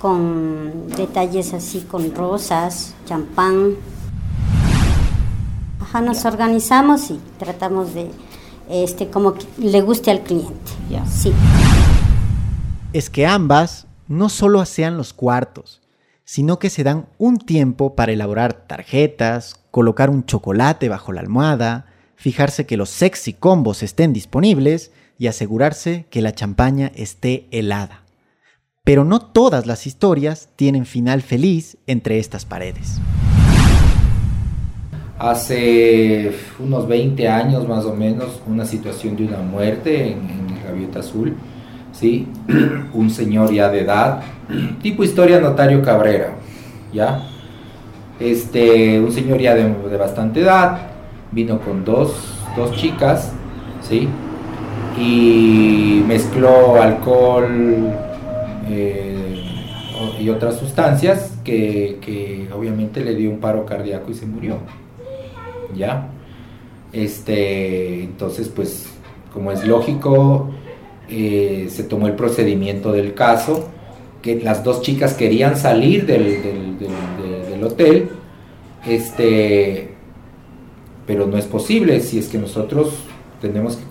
con 0.00 0.88
detalles 0.88 1.54
así, 1.54 1.80
con 1.80 2.14
rosas, 2.14 2.94
champán. 3.06 3.74
Ajá, 5.80 6.00
nos 6.00 6.24
organizamos 6.24 7.10
y 7.10 7.18
tratamos 7.38 7.94
de, 7.94 8.10
este, 8.68 9.08
como 9.08 9.34
que 9.34 9.46
le 9.58 9.80
guste 9.80 10.10
al 10.10 10.20
cliente. 10.20 10.70
Sí. 11.10 11.32
Es 12.92 13.10
que 13.10 13.26
ambas 13.26 13.86
no 14.06 14.28
solo 14.28 14.60
asean 14.60 14.96
los 14.96 15.12
cuartos, 15.12 15.80
sino 16.24 16.58
que 16.58 16.68
se 16.68 16.84
dan 16.84 17.06
un 17.16 17.38
tiempo 17.38 17.94
para 17.94 18.12
elaborar 18.12 18.66
tarjetas, 18.66 19.60
colocar 19.70 20.10
un 20.10 20.26
chocolate 20.26 20.88
bajo 20.88 21.12
la 21.12 21.20
almohada, 21.20 21.86
fijarse 22.16 22.66
que 22.66 22.76
los 22.76 22.90
sexy 22.90 23.32
combos 23.32 23.82
estén 23.82 24.12
disponibles 24.12 24.90
y 25.18 25.26
asegurarse 25.26 26.06
que 26.10 26.22
la 26.22 26.32
champaña 26.32 26.92
esté 26.94 27.48
helada. 27.50 28.02
Pero 28.84 29.04
no 29.04 29.20
todas 29.20 29.66
las 29.66 29.86
historias 29.86 30.48
tienen 30.56 30.86
final 30.86 31.20
feliz 31.20 31.76
entre 31.86 32.18
estas 32.18 32.46
paredes. 32.46 33.00
Hace 35.18 36.32
unos 36.60 36.86
20 36.86 37.28
años 37.28 37.68
más 37.68 37.84
o 37.84 37.94
menos, 37.94 38.40
una 38.46 38.64
situación 38.64 39.16
de 39.16 39.26
una 39.26 39.38
muerte 39.38 40.12
en, 40.12 40.18
en 40.30 40.56
el 40.56 40.62
Gaviota 40.62 41.00
Azul, 41.00 41.36
¿sí? 41.92 42.28
un 42.94 43.10
señor 43.10 43.52
ya 43.52 43.68
de 43.68 43.80
edad, 43.80 44.22
tipo 44.82 45.02
historia 45.02 45.40
notario 45.40 45.82
Cabrera, 45.82 46.34
¿ya? 46.92 47.28
Este, 48.20 49.00
un 49.00 49.12
señor 49.12 49.40
ya 49.40 49.54
de, 49.54 49.64
de 49.64 49.96
bastante 49.96 50.40
edad, 50.40 50.78
vino 51.32 51.60
con 51.60 51.84
dos, 51.84 52.14
dos 52.56 52.74
chicas, 52.76 53.32
¿sí? 53.82 54.08
Y 54.96 56.02
mezcló 56.06 56.80
alcohol 56.80 57.92
eh, 58.68 59.42
y 60.20 60.28
otras 60.28 60.56
sustancias 60.56 61.32
que, 61.44 61.98
que 62.00 62.48
obviamente 62.52 63.04
le 63.04 63.14
dio 63.14 63.30
un 63.30 63.38
paro 63.38 63.66
cardíaco 63.66 64.10
y 64.10 64.14
se 64.14 64.26
murió. 64.26 64.58
¿ya? 65.74 66.08
Este, 66.92 68.02
entonces, 68.02 68.48
pues, 68.48 68.86
como 69.32 69.52
es 69.52 69.66
lógico, 69.66 70.50
eh, 71.08 71.68
se 71.70 71.84
tomó 71.84 72.06
el 72.06 72.14
procedimiento 72.14 72.92
del 72.92 73.14
caso, 73.14 73.68
que 74.22 74.40
las 74.40 74.64
dos 74.64 74.82
chicas 74.82 75.14
querían 75.14 75.56
salir 75.56 76.06
del, 76.06 76.42
del, 76.42 76.78
del, 76.78 77.50
del 77.50 77.64
hotel, 77.64 78.08
este, 78.86 79.90
pero 81.06 81.26
no 81.26 81.36
es 81.36 81.46
posible 81.46 82.00
si 82.00 82.18
es 82.18 82.28
que 82.28 82.38
nosotros 82.38 82.94
tenemos 83.40 83.76
que 83.76 83.84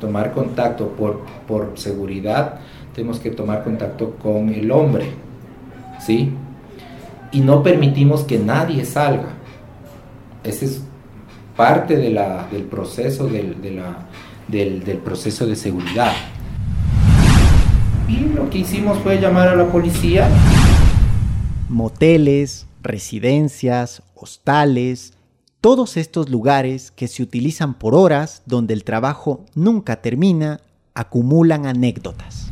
tomar 0.00 0.32
contacto 0.32 0.88
por, 0.88 1.20
por 1.46 1.72
seguridad, 1.78 2.60
tenemos 2.94 3.18
que 3.18 3.30
tomar 3.30 3.64
contacto 3.64 4.16
con 4.22 4.50
el 4.50 4.70
hombre, 4.70 5.10
¿sí? 6.00 6.32
Y 7.32 7.40
no 7.40 7.62
permitimos 7.62 8.22
que 8.24 8.38
nadie 8.38 8.84
salga. 8.84 9.30
Ese 10.44 10.66
es 10.66 10.82
parte 11.56 11.96
del 11.96 12.64
proceso 12.70 13.26
del, 13.26 13.56
del, 14.48 14.84
del 14.84 14.98
proceso 14.98 15.46
de 15.46 15.56
seguridad. 15.56 16.12
Y 18.08 18.18
lo 18.34 18.50
que 18.50 18.58
hicimos 18.58 18.98
fue 18.98 19.20
llamar 19.20 19.48
a 19.48 19.56
la 19.56 19.66
policía. 19.70 20.28
Moteles, 21.68 22.66
residencias, 22.82 24.02
hostales, 24.14 25.14
todos 25.62 25.96
estos 25.96 26.28
lugares 26.28 26.90
que 26.90 27.06
se 27.06 27.22
utilizan 27.22 27.74
por 27.74 27.94
horas 27.94 28.42
donde 28.46 28.74
el 28.74 28.82
trabajo 28.82 29.44
nunca 29.54 30.02
termina, 30.02 30.60
acumulan 30.92 31.66
anécdotas. 31.66 32.50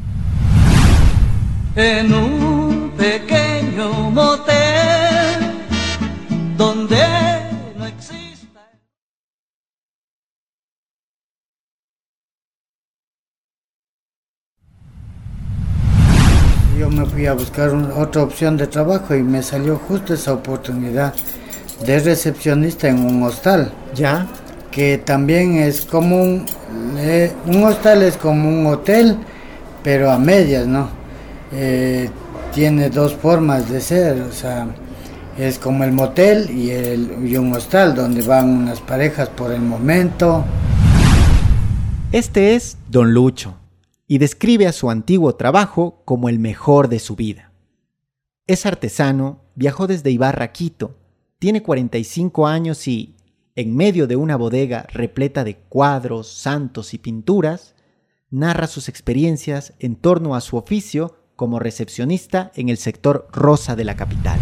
En 1.75 2.15
un 2.15 2.93
pequeño 2.97 4.11
motel 4.13 5.41
donde 6.57 7.03
no 7.77 7.85
existe. 7.87 8.47
Yo 16.79 16.89
me 16.89 17.05
fui 17.05 17.27
a 17.27 17.35
buscar 17.35 17.75
un- 17.75 17.91
otra 17.93 18.23
opción 18.23 18.57
de 18.57 18.67
trabajo 18.67 19.15
y 19.15 19.23
me 19.23 19.43
salió 19.43 19.77
justo 19.77 20.15
esa 20.15 20.33
oportunidad 20.33 21.15
de 21.85 21.99
recepcionista 21.99 22.89
en 22.89 23.05
un 23.05 23.23
hostal. 23.23 23.73
¿Ya? 23.95 24.27
Que 24.71 24.99
también 24.99 25.57
es 25.57 25.81
como 25.83 26.23
un... 26.23 26.47
eh, 26.99 27.33
un 27.47 27.65
hostal 27.65 28.03
es 28.03 28.17
como 28.17 28.49
un 28.49 28.67
hotel, 28.67 29.17
pero 29.83 30.11
a 30.11 30.19
medias, 30.19 30.67
¿no? 30.67 30.89
Eh, 31.53 32.09
tiene 32.55 32.91
dos 32.91 33.15
formas 33.15 33.69
de 33.71 33.81
ser, 33.81 34.21
o 34.23 34.33
sea, 34.33 34.69
es 35.39 35.59
como 35.59 35.85
el 35.85 35.93
motel 35.93 36.51
y, 36.51 36.71
el, 36.71 37.27
y 37.27 37.37
un 37.37 37.53
hostal 37.53 37.95
donde 37.95 38.23
van 38.23 38.49
unas 38.49 38.81
parejas 38.81 39.29
por 39.29 39.53
el 39.53 39.61
momento. 39.61 40.45
Este 42.13 42.55
es 42.55 42.77
Don 42.89 43.13
Lucho 43.13 43.57
y 44.07 44.19
describe 44.19 44.67
a 44.67 44.73
su 44.73 44.91
antiguo 44.91 45.35
trabajo 45.35 46.03
como 46.05 46.29
el 46.29 46.39
mejor 46.39 46.89
de 46.89 46.99
su 46.99 47.17
vida. 47.17 47.53
Es 48.47 48.67
artesano, 48.67 49.41
viajó 49.55 49.87
desde 49.87 50.11
Ibarra 50.11 50.47
a 50.47 50.53
Quito, 50.53 50.97
tiene 51.41 51.63
45 51.63 52.47
años 52.47 52.87
y, 52.87 53.17
en 53.57 53.75
medio 53.75 54.07
de 54.07 54.15
una 54.15 54.37
bodega 54.37 54.87
repleta 54.93 55.43
de 55.43 55.57
cuadros, 55.57 56.31
santos 56.31 56.93
y 56.93 56.99
pinturas, 56.99 57.75
narra 58.31 58.67
sus 58.67 58.91
experiencias 58.91 59.73
en 59.81 59.97
torno 59.97 60.37
a 60.37 60.43
su 60.43 60.59
oficio 60.59 61.17
como 61.37 61.59
recepcionista 61.59 62.53
en 62.55 62.69
el 62.69 62.77
sector 62.77 63.27
rosa 63.33 63.75
de 63.75 63.85
la 63.85 63.97
capital. 63.97 64.39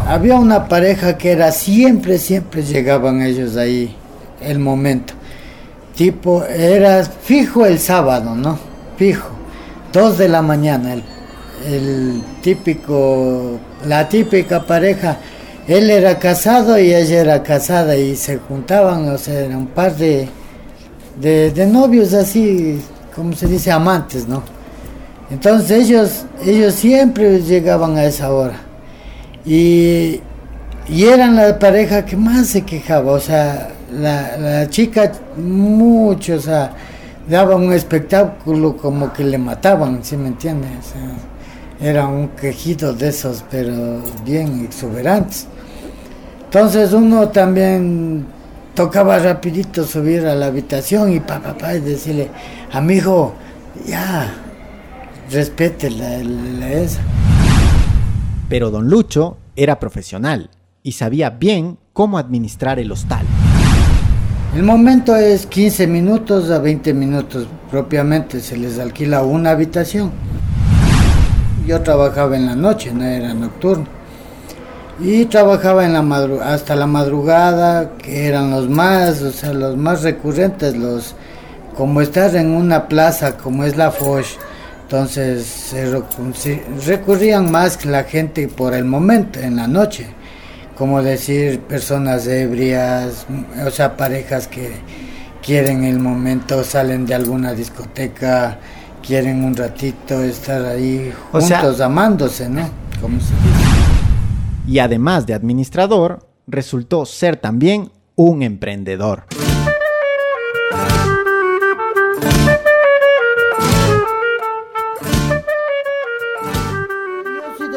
Había 0.00 0.36
una 0.36 0.68
pareja 0.68 1.18
que 1.18 1.32
era 1.32 1.52
siempre, 1.52 2.16
siempre 2.16 2.62
llegaban 2.62 3.20
ellos 3.20 3.58
ahí, 3.58 3.94
el 4.40 4.58
momento. 4.58 5.12
Tipo, 5.94 6.42
era 6.46 7.04
fijo 7.04 7.66
el 7.66 7.78
sábado, 7.78 8.34
¿no? 8.34 8.58
Fijo. 8.96 9.28
Dos 9.92 10.16
de 10.16 10.28
la 10.28 10.40
mañana, 10.40 10.94
el, 10.94 11.02
el 11.66 12.22
típico, 12.40 13.60
la 13.86 14.08
típica 14.08 14.64
pareja. 14.64 15.18
Él 15.70 15.88
era 15.88 16.18
casado 16.18 16.80
y 16.80 16.92
ella 16.92 17.20
era 17.20 17.42
casada 17.44 17.96
y 17.96 18.16
se 18.16 18.38
juntaban, 18.38 19.08
o 19.08 19.16
sea, 19.16 19.38
era 19.38 19.56
un 19.56 19.68
par 19.68 19.94
de, 19.94 20.28
de, 21.20 21.66
novios 21.68 22.12
así, 22.12 22.80
como 23.14 23.34
se 23.34 23.46
dice, 23.46 23.70
amantes, 23.70 24.26
¿no? 24.26 24.42
Entonces 25.30 25.70
ellos, 25.70 26.24
ellos 26.44 26.74
siempre 26.74 27.40
llegaban 27.42 27.96
a 27.96 28.04
esa 28.04 28.32
hora. 28.34 28.56
Y, 29.46 30.20
y 30.88 31.04
eran 31.04 31.36
la 31.36 31.56
pareja 31.56 32.04
que 32.04 32.16
más 32.16 32.48
se 32.48 32.62
quejaba, 32.62 33.12
o 33.12 33.20
sea, 33.20 33.68
la, 33.92 34.36
la 34.38 34.68
chica 34.68 35.12
mucho, 35.36 36.34
o 36.34 36.40
sea, 36.40 36.72
daba 37.28 37.54
un 37.54 37.72
espectáculo 37.72 38.76
como 38.76 39.12
que 39.12 39.22
le 39.22 39.38
mataban, 39.38 40.02
¿sí 40.02 40.16
me 40.16 40.26
entiendes? 40.26 40.94
Era 41.80 42.08
un 42.08 42.30
quejido 42.30 42.92
de 42.92 43.10
esos, 43.10 43.44
pero 43.48 44.02
bien 44.24 44.64
exuberantes. 44.64 45.46
Entonces 46.52 46.92
uno 46.92 47.28
también 47.28 48.26
tocaba 48.74 49.20
rapidito 49.20 49.84
subir 49.84 50.26
a 50.26 50.34
la 50.34 50.46
habitación 50.46 51.12
y 51.12 51.20
papá, 51.20 51.52
pa, 51.52 51.58
pa, 51.58 51.74
y 51.76 51.80
decirle, 51.80 52.28
amigo, 52.72 53.34
ya, 53.86 54.34
respete 55.30 55.90
la, 55.90 56.18
la 56.18 56.72
esa. 56.72 57.02
Pero 58.48 58.72
don 58.72 58.90
Lucho 58.90 59.36
era 59.54 59.78
profesional 59.78 60.50
y 60.82 60.90
sabía 60.90 61.30
bien 61.30 61.78
cómo 61.92 62.18
administrar 62.18 62.80
el 62.80 62.90
hostal. 62.90 63.24
El 64.52 64.64
momento 64.64 65.14
es 65.14 65.46
15 65.46 65.86
minutos 65.86 66.50
a 66.50 66.58
20 66.58 66.92
minutos 66.94 67.46
propiamente, 67.70 68.40
se 68.40 68.56
les 68.56 68.80
alquila 68.80 69.22
una 69.22 69.50
habitación. 69.50 70.10
Yo 71.64 71.80
trabajaba 71.82 72.36
en 72.36 72.46
la 72.46 72.56
noche, 72.56 72.92
no 72.92 73.04
era 73.04 73.34
nocturno. 73.34 73.99
Y 75.02 75.24
trabajaba 75.26 75.84
en 75.86 75.94
la 75.94 76.02
madru 76.02 76.40
hasta 76.40 76.76
la 76.76 76.86
madrugada, 76.86 77.92
que 77.98 78.26
eran 78.26 78.50
los 78.50 78.68
más, 78.68 79.22
o 79.22 79.32
sea, 79.32 79.52
los 79.52 79.76
más 79.76 80.02
recurrentes, 80.02 80.76
los 80.76 81.14
como 81.76 82.00
estar 82.02 82.34
en 82.36 82.50
una 82.50 82.88
plaza 82.88 83.36
como 83.38 83.64
es 83.64 83.76
la 83.76 83.90
Foch, 83.90 84.26
entonces 84.82 85.46
se 85.46 85.86
recurrían 86.86 87.50
más 87.50 87.76
que 87.78 87.88
la 87.88 88.04
gente 88.04 88.48
por 88.48 88.74
el 88.74 88.84
momento, 88.84 89.40
en 89.40 89.56
la 89.56 89.66
noche 89.66 90.08
como 90.80 91.02
decir 91.02 91.60
personas 91.60 92.26
ebrias, 92.26 93.26
o 93.66 93.70
sea, 93.70 93.98
parejas 93.98 94.46
que 94.46 94.72
quieren 95.42 95.84
el 95.84 95.98
momento, 95.98 96.64
salen 96.64 97.04
de 97.04 97.14
alguna 97.14 97.52
discoteca, 97.52 98.58
quieren 99.06 99.44
un 99.44 99.54
ratito 99.54 100.22
estar 100.22 100.64
ahí 100.64 101.12
O 101.32 101.40
sea- 101.42 101.60
juntos, 101.60 101.82
amándose, 101.82 102.48
¿no? 102.48 102.66
Como 102.98 103.20
se 103.20 103.26
dice. 103.26 103.69
Y 104.66 104.78
además 104.78 105.26
de 105.26 105.34
administrador, 105.34 106.26
resultó 106.46 107.06
ser 107.06 107.36
también 107.36 107.90
un 108.14 108.42
emprendedor. 108.42 109.24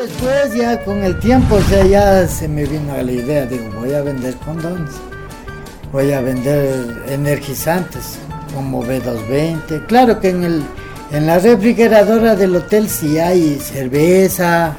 Después 0.04 0.54
ya 0.54 0.84
con 0.84 1.02
el 1.04 1.18
tiempo, 1.20 1.56
o 1.56 1.62
sea, 1.62 1.86
ya 1.86 2.28
se 2.28 2.48
me 2.50 2.66
vino 2.66 2.94
la 2.96 3.10
idea, 3.12 3.46
digo, 3.46 3.70
voy 3.80 3.94
a 3.94 4.02
vender 4.02 4.36
condones, 4.36 4.96
voy 5.94 6.12
a 6.12 6.20
vender 6.20 7.04
energizantes 7.08 8.20
como 8.54 8.84
B220. 8.84 9.86
Claro 9.88 10.20
que 10.20 10.30
en, 10.30 10.44
el, 10.44 10.64
en 11.12 11.26
la 11.26 11.40
refrigeradora 11.40 12.36
del 12.36 12.56
hotel 12.56 12.90
sí 12.90 13.18
hay 13.18 13.58
cerveza, 13.60 14.76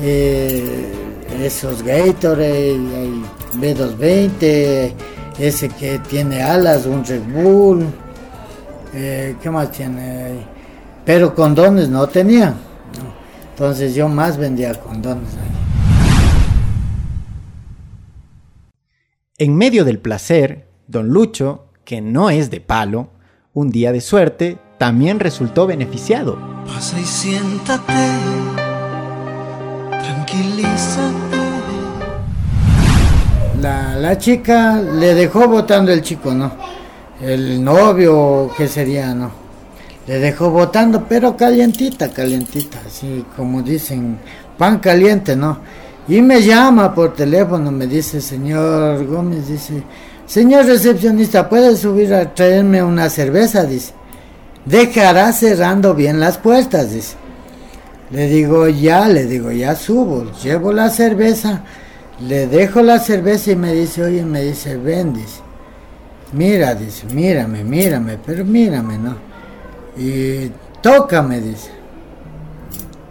eh, 0.00 0.92
esos 1.40 1.82
Gatorade, 1.82 2.72
hay 2.72 3.24
B220, 3.54 4.92
ese 5.38 5.68
que 5.68 5.98
tiene 5.98 6.42
alas, 6.42 6.86
un 6.86 7.04
Red 7.04 7.22
Bull, 7.22 7.86
eh, 8.94 9.36
¿qué 9.42 9.50
más 9.50 9.70
tiene? 9.72 10.44
Pero 11.04 11.34
condones 11.34 11.88
no 11.88 12.06
tenía. 12.06 12.50
¿no? 12.50 13.14
Entonces 13.50 13.94
yo 13.94 14.08
más 14.08 14.36
vendía 14.36 14.74
condones. 14.74 15.28
En 19.36 19.56
medio 19.56 19.84
del 19.84 19.98
placer, 19.98 20.68
don 20.86 21.08
Lucho, 21.08 21.66
que 21.84 22.00
no 22.00 22.30
es 22.30 22.50
de 22.50 22.60
palo, 22.60 23.10
un 23.52 23.70
día 23.70 23.90
de 23.90 24.00
suerte, 24.00 24.58
también 24.78 25.18
resultó 25.18 25.66
beneficiado. 25.66 26.38
Pasa 26.66 27.00
y 27.00 27.04
siéntate, 27.04 27.92
La, 33.60 33.96
la 33.96 34.18
chica 34.18 34.80
le 34.80 35.14
dejó 35.14 35.48
votando 35.48 35.92
el 35.92 36.02
chico, 36.02 36.34
¿no? 36.34 36.52
El 37.22 37.62
novio, 37.64 38.50
¿qué 38.56 38.68
sería, 38.68 39.14
no? 39.14 39.30
Le 40.06 40.18
dejó 40.18 40.50
votando, 40.50 41.06
pero 41.08 41.34
calientita, 41.36 42.10
calientita, 42.10 42.78
así 42.86 43.24
como 43.34 43.62
dicen, 43.62 44.18
pan 44.58 44.80
caliente, 44.80 45.34
¿no? 45.34 45.58
Y 46.06 46.20
me 46.20 46.42
llama 46.42 46.94
por 46.94 47.14
teléfono, 47.14 47.70
me 47.70 47.86
dice, 47.86 48.20
señor 48.20 49.06
Gómez, 49.06 49.48
dice, 49.48 49.82
señor 50.26 50.66
recepcionista, 50.66 51.48
¿puede 51.48 51.74
subir 51.76 52.12
a 52.12 52.34
traerme 52.34 52.82
una 52.82 53.08
cerveza? 53.08 53.64
Dice, 53.64 53.94
dejará 54.66 55.32
cerrando 55.32 55.94
bien 55.94 56.20
las 56.20 56.36
puertas, 56.36 56.92
dice. 56.92 57.23
Le 58.14 58.28
digo, 58.28 58.68
ya, 58.68 59.08
le 59.08 59.26
digo, 59.26 59.50
ya 59.50 59.74
subo, 59.74 60.30
llevo 60.40 60.72
la 60.72 60.88
cerveza, 60.88 61.64
le 62.20 62.46
dejo 62.46 62.80
la 62.80 63.00
cerveza 63.00 63.50
y 63.50 63.56
me 63.56 63.72
dice, 63.72 64.04
oye, 64.04 64.24
me 64.24 64.40
dice, 64.40 64.76
ven, 64.76 65.14
mira, 66.32 66.76
dice, 66.76 67.06
mírame, 67.12 67.64
mírame, 67.64 68.16
pero 68.24 68.44
mírame, 68.44 68.98
¿no? 68.98 69.16
Y 69.96 70.48
tócame, 70.80 71.40
dice. 71.40 71.72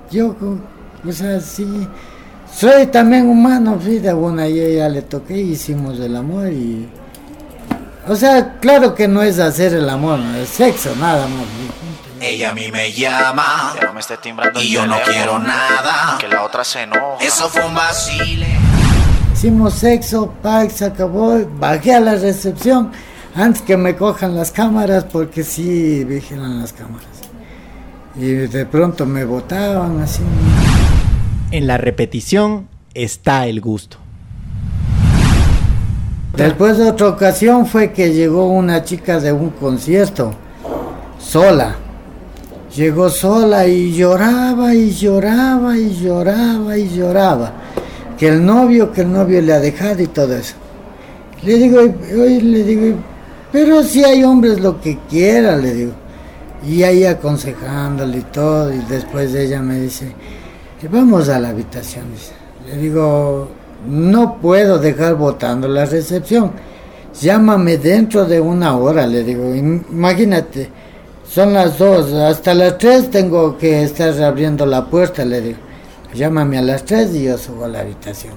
Yo, 0.09 0.37
o 1.05 1.11
sea, 1.11 1.41
sí, 1.41 1.85
soy 2.49 2.85
también 2.85 3.27
humano, 3.27 3.77
de 3.77 4.13
una 4.13 4.47
y 4.47 4.57
ella 4.57 4.87
le 4.87 5.01
toqué, 5.01 5.37
hicimos 5.37 5.99
el 5.99 6.15
amor 6.15 6.47
y... 6.47 6.87
O 8.07 8.15
sea, 8.15 8.57
claro 8.61 8.95
que 8.95 9.09
no 9.09 9.21
es 9.21 9.37
hacer 9.39 9.73
el 9.73 9.89
amor, 9.89 10.19
no 10.19 10.37
es 10.37 10.47
sexo, 10.47 10.95
nada 10.95 11.27
más. 11.27 11.45
Ella 12.23 12.51
a 12.51 12.53
mí 12.53 12.71
me 12.71 12.93
llama 12.93 13.73
Que 13.77 13.85
no 13.85 13.93
me 13.93 13.99
esté 13.99 14.15
timbrando 14.17 14.59
el 14.59 14.65
y 14.65 14.71
yo 14.71 14.87
no 14.87 14.95
quiero 15.03 15.39
nada. 15.39 16.17
Que 16.19 16.29
la 16.29 16.43
otra 16.43 16.63
se 16.63 16.83
enoja. 16.83 17.21
Eso 17.21 17.49
fue 17.49 17.65
un 17.65 17.75
vacile. 17.75 18.47
Hicimos 19.33 19.73
sexo, 19.73 20.33
pack, 20.41 20.69
se 20.69 20.85
acabó, 20.85 21.37
bajé 21.59 21.95
a 21.95 21.99
la 21.99 22.15
recepción 22.15 22.91
antes 23.35 23.61
que 23.61 23.75
me 23.75 23.97
cojan 23.97 24.35
las 24.35 24.51
cámaras 24.51 25.03
porque 25.03 25.43
sí 25.43 26.05
vigilan 26.05 26.61
las 26.61 26.71
cámaras. 26.71 27.07
Y 28.15 28.25
de 28.25 28.65
pronto 28.65 29.05
me 29.05 29.25
botaban 29.25 30.01
así. 30.01 30.21
En 31.51 31.67
la 31.67 31.77
repetición 31.77 32.69
está 32.93 33.47
el 33.47 33.59
gusto. 33.59 33.97
Después 36.37 36.77
de 36.77 36.89
otra 36.89 37.09
ocasión 37.09 37.65
fue 37.65 37.91
que 37.91 38.13
llegó 38.13 38.47
una 38.47 38.83
chica 38.83 39.19
de 39.19 39.33
un 39.33 39.49
concierto, 39.49 40.33
sola. 41.19 41.75
Llegó 42.75 43.09
sola 43.09 43.67
y 43.67 43.93
lloraba 43.93 44.73
y 44.73 44.89
lloraba 44.91 45.77
y 45.77 45.93
lloraba 45.93 46.77
y 46.77 46.89
lloraba. 46.89 47.53
Que 48.17 48.29
el 48.29 48.43
novio, 48.43 48.91
que 48.91 49.01
el 49.01 49.11
novio 49.11 49.41
le 49.41 49.53
ha 49.53 49.59
dejado 49.59 50.01
y 50.01 50.07
todo 50.07 50.35
eso. 50.35 50.55
Le 51.43 51.55
digo, 51.55 51.79
hoy 51.79 52.41
le 52.41 52.63
digo, 52.63 52.97
pero 53.51 53.83
si 53.83 54.03
hay 54.03 54.23
hombres 54.23 54.59
lo 54.59 54.81
que 54.81 54.97
quiera, 55.07 55.55
le 55.55 55.73
digo. 55.73 55.91
Y 56.67 56.81
ahí 56.81 57.03
aconsejándole 57.03 58.19
y 58.19 58.21
todo. 58.21 58.73
Y 58.73 58.79
después 58.89 59.35
ella 59.35 59.61
me 59.61 59.79
dice, 59.79 60.11
vamos 60.91 61.29
a 61.29 61.39
la 61.39 61.49
habitación. 61.49 62.05
Le 62.65 62.77
digo, 62.77 63.49
no 63.87 64.37
puedo 64.37 64.79
dejar 64.79 65.15
votando 65.15 65.67
la 65.67 65.85
recepción. 65.85 66.51
Llámame 67.21 67.77
dentro 67.77 68.25
de 68.25 68.39
una 68.39 68.75
hora, 68.77 69.05
le 69.05 69.23
digo. 69.23 69.53
Imagínate, 69.53 70.69
son 71.33 71.53
las 71.53 71.79
dos, 71.79 72.13
hasta 72.13 72.53
las 72.53 72.77
tres 72.77 73.09
tengo 73.09 73.57
que 73.57 73.81
estar 73.81 74.21
abriendo 74.21 74.67
la 74.67 74.85
puerta, 74.85 75.25
le 75.25 75.41
digo. 75.41 75.57
Llámame 76.13 76.59
a 76.59 76.61
las 76.61 76.85
tres 76.85 77.15
y 77.15 77.23
yo 77.23 77.39
subo 77.39 77.65
a 77.65 77.67
la 77.67 77.79
habitación. 77.79 78.33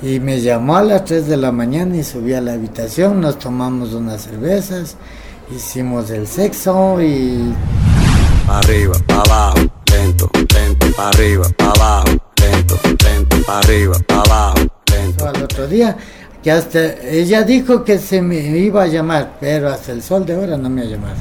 Y 0.00 0.18
me 0.18 0.40
llamó 0.40 0.76
a 0.76 0.82
las 0.82 1.04
3 1.04 1.26
de 1.26 1.36
la 1.36 1.52
mañana 1.52 1.96
y 1.96 2.04
subí 2.04 2.32
a 2.34 2.40
la 2.40 2.52
habitación, 2.52 3.20
nos 3.20 3.38
tomamos 3.38 3.94
unas 3.94 4.22
cervezas, 4.22 4.96
hicimos 5.54 6.10
el 6.10 6.26
sexo 6.26 7.00
y... 7.00 7.54
Arriba, 8.48 8.94
abajo, 9.08 9.58
lento, 9.90 10.30
lento, 10.34 10.86
pa' 10.96 11.08
arriba, 11.08 11.46
pa' 11.56 11.70
abajo, 11.70 12.08
lento, 12.40 12.78
lento, 13.04 13.36
pa' 13.46 13.58
arriba, 13.58 13.96
pa' 14.06 14.20
abajo, 14.20 14.58
lento. 14.90 15.28
Al 15.28 15.42
otro 15.42 15.66
día, 15.66 15.96
que 16.42 16.50
hasta 16.50 16.94
ella 17.02 17.42
dijo 17.42 17.84
que 17.84 17.98
se 17.98 18.22
me 18.22 18.36
iba 18.36 18.84
a 18.84 18.86
llamar, 18.86 19.36
pero 19.40 19.68
hasta 19.68 19.92
el 19.92 20.02
sol 20.02 20.24
de 20.24 20.34
ahora 20.34 20.56
no 20.56 20.68
me 20.70 20.82
ha 20.82 20.84
llamado. 20.84 21.16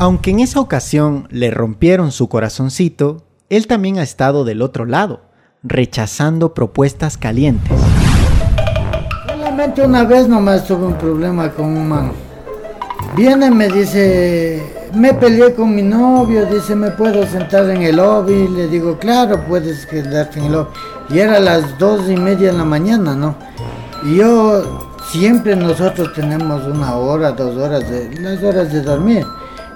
Aunque 0.00 0.32
en 0.32 0.40
esa 0.40 0.58
ocasión 0.58 1.28
le 1.30 1.52
rompieron 1.52 2.10
su 2.10 2.28
corazoncito, 2.28 3.22
él 3.48 3.68
también 3.68 3.98
ha 3.98 4.02
estado 4.02 4.44
del 4.44 4.60
otro 4.60 4.86
lado, 4.86 5.20
rechazando 5.62 6.52
propuestas 6.52 7.16
calientes. 7.16 7.78
Solamente 9.28 9.82
una 9.82 10.02
vez 10.02 10.26
nomás 10.26 10.66
tuve 10.66 10.86
un 10.86 10.98
problema 10.98 11.48
con 11.52 11.66
un 11.66 11.88
man. 11.88 12.12
Viene 13.14 13.52
me 13.52 13.68
dice, 13.68 14.60
me 14.92 15.14
peleé 15.14 15.54
con 15.54 15.72
mi 15.72 15.82
novio, 15.82 16.44
dice, 16.46 16.74
¿me 16.74 16.90
puedo 16.90 17.24
sentar 17.28 17.70
en 17.70 17.82
el 17.82 17.96
lobby? 17.96 18.48
Le 18.48 18.66
digo, 18.66 18.98
claro, 18.98 19.44
puedes 19.46 19.86
quedarte 19.86 20.40
en 20.40 20.46
el 20.46 20.52
lobby. 20.52 20.70
Y 21.10 21.18
era 21.20 21.38
las 21.38 21.78
dos 21.78 22.10
y 22.10 22.16
media 22.16 22.50
de 22.50 22.58
la 22.58 22.64
mañana, 22.64 23.14
¿no? 23.14 23.36
Y 24.04 24.16
yo, 24.16 24.88
siempre 25.08 25.54
nosotros 25.54 26.12
tenemos 26.14 26.64
una 26.66 26.96
hora, 26.96 27.30
dos 27.30 27.56
horas, 27.56 27.88
de, 27.88 28.20
las 28.20 28.42
horas 28.42 28.72
de 28.72 28.82
dormir. 28.82 29.24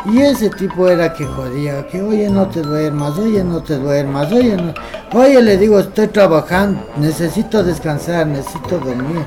Y 0.06 0.20
ese 0.22 0.48
tipo 0.50 0.88
era 0.88 1.12
que 1.12 1.26
jodía, 1.26 1.86
que 1.88 2.00
oye 2.00 2.30
no 2.30 2.46
te 2.48 2.62
duermas, 2.62 3.18
oye 3.18 3.42
no 3.42 3.62
te 3.62 3.76
duermas, 3.76 4.32
oye 4.32 4.56
no. 4.56 4.72
Oye 5.18 5.42
le 5.42 5.56
digo, 5.58 5.80
estoy 5.80 6.08
trabajando, 6.08 6.80
necesito 6.98 7.62
descansar, 7.62 8.26
necesito 8.26 8.78
dormir. 8.78 9.26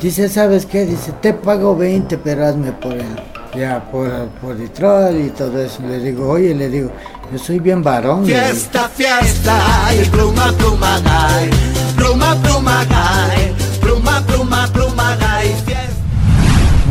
Dice, 0.00 0.28
¿sabes 0.28 0.66
qué? 0.66 0.84
Dice, 0.84 1.12
te 1.20 1.32
pago 1.32 1.76
20, 1.76 2.18
pero 2.18 2.46
hazme 2.46 2.72
por 2.72 2.92
él. 2.92 3.16
Ya, 3.56 3.82
por, 3.90 4.10
por 4.40 4.56
Detroit 4.56 5.26
y 5.26 5.30
todo 5.30 5.60
eso. 5.60 5.82
Le 5.82 5.98
digo, 6.00 6.28
oye, 6.28 6.54
le 6.54 6.68
digo, 6.68 6.90
yo 7.32 7.38
soy 7.38 7.58
bien 7.58 7.82
varón. 7.82 8.24
Fiesta, 8.24 8.88
fiesta, 8.88 9.58
y 9.94 10.04
pluma, 10.08 10.52
pluma. 10.52 11.00
Pluma, 11.96 12.36
pluma. 12.42 12.86
Pluma, 13.80 14.22
pluma, 14.26 14.66
pluma. 14.72 14.79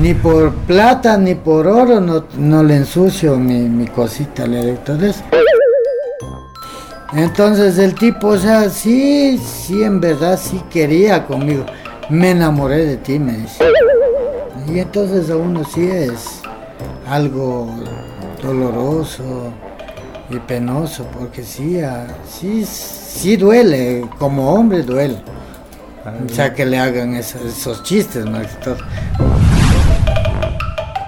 Ni 0.01 0.13
por 0.13 0.53
plata 0.53 1.17
ni 1.17 1.35
por 1.35 1.67
oro 1.67 1.99
no, 1.99 2.25
no 2.37 2.63
le 2.63 2.77
ensucio 2.77 3.37
mi, 3.37 3.59
mi 3.67 3.85
cosita, 3.85 4.47
le 4.47 4.65
digo 4.65 4.77
todo 4.85 5.05
eso. 5.05 5.23
Entonces 7.13 7.77
el 7.79 7.95
tipo, 7.95 8.29
o 8.29 8.37
sea, 8.37 8.69
sí, 8.69 9.37
sí, 9.39 9.83
en 9.83 9.99
verdad 9.99 10.39
sí 10.41 10.61
quería 10.69 11.25
conmigo. 11.25 11.65
Me 12.09 12.31
enamoré 12.31 12.85
de 12.85 12.97
ti, 12.97 13.19
me 13.19 13.33
dice. 13.33 13.65
Y 14.67 14.79
entonces 14.79 15.29
a 15.29 15.35
uno 15.35 15.63
sí 15.65 15.89
es 15.89 16.41
algo 17.07 17.69
doloroso 18.41 19.51
y 20.29 20.37
penoso, 20.37 21.05
porque 21.17 21.43
sí, 21.43 21.81
ah, 21.81 22.07
sí, 22.29 22.63
sí 22.65 23.35
duele, 23.35 24.05
como 24.17 24.53
hombre 24.53 24.83
duele. 24.83 25.17
O 26.25 26.33
sea, 26.33 26.53
que 26.53 26.65
le 26.65 26.79
hagan 26.79 27.15
esos, 27.15 27.41
esos 27.41 27.83
chistes, 27.83 28.25
más 28.25 28.47
que 28.47 28.63
todo. 28.63 28.77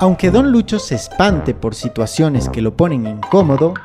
Aunque 0.01 0.31
don 0.31 0.51
Lucho 0.51 0.79
se 0.79 0.95
espante 0.95 1.53
por 1.53 1.75
situaciones 1.75 2.49
que 2.49 2.59
lo 2.59 2.75
ponen 2.75 3.05
incómodo, 3.05 3.75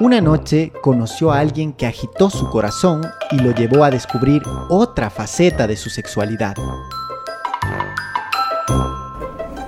una 0.00 0.22
noche 0.22 0.72
conoció 0.80 1.30
a 1.30 1.40
alguien 1.40 1.74
que 1.74 1.84
agitó 1.84 2.30
su 2.30 2.48
corazón 2.48 3.02
y 3.30 3.36
lo 3.40 3.54
llevó 3.54 3.84
a 3.84 3.90
descubrir 3.90 4.42
otra 4.70 5.10
faceta 5.10 5.66
de 5.66 5.76
su 5.76 5.90
sexualidad. 5.90 6.54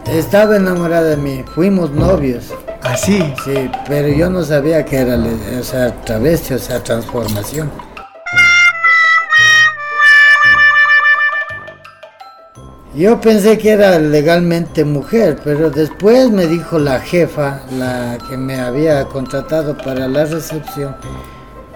Estaba 0.07 0.57
enamorada 0.57 1.11
de 1.11 1.19
mí, 1.19 1.45
fuimos 1.55 1.91
novios. 1.91 2.55
¿Así? 2.81 3.19
Sí, 3.45 3.71
pero 3.87 4.09
yo 4.09 4.31
no 4.31 4.43
sabía 4.43 4.87
que 4.87 4.97
era 4.97 5.19
o 5.61 5.63
sea, 5.63 5.95
travesti, 6.05 6.55
o 6.55 6.59
sea, 6.59 6.83
transformación. 6.83 7.71
Yo 12.99 13.21
pensé 13.21 13.57
que 13.59 13.71
era 13.71 13.97
legalmente 14.01 14.85
mujer, 14.85 15.39
pero 15.45 15.71
después 15.71 16.33
me 16.33 16.49
dijo 16.49 16.81
la 16.81 16.99
jefa, 16.99 17.61
la 17.79 18.19
que 18.29 18.37
me 18.37 18.59
había 18.59 19.05
contratado 19.05 19.79
para 19.79 20.09
la 20.09 20.25
recepción, 20.25 20.97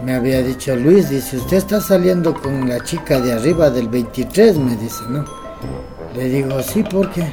me 0.04 0.14
había 0.14 0.42
dicho, 0.42 0.74
Luis, 0.74 1.10
dice, 1.10 1.36
usted 1.36 1.58
está 1.58 1.80
saliendo 1.80 2.34
con 2.34 2.68
la 2.68 2.82
chica 2.82 3.20
de 3.20 3.34
arriba 3.34 3.70
del 3.70 3.86
23, 3.86 4.58
me 4.58 4.74
dice, 4.74 5.04
¿no? 5.10 5.24
Le 6.16 6.28
digo, 6.28 6.60
sí, 6.60 6.82
porque 6.82 7.32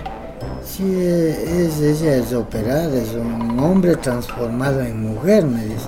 sí, 0.64 0.84
es, 0.96 1.82
ella 1.82 2.18
es 2.18 2.32
operada, 2.32 2.96
es 2.96 3.14
un 3.16 3.60
hombre 3.60 3.96
transformado 3.96 4.82
en 4.82 5.02
mujer, 5.02 5.46
me 5.46 5.66
dice. 5.66 5.88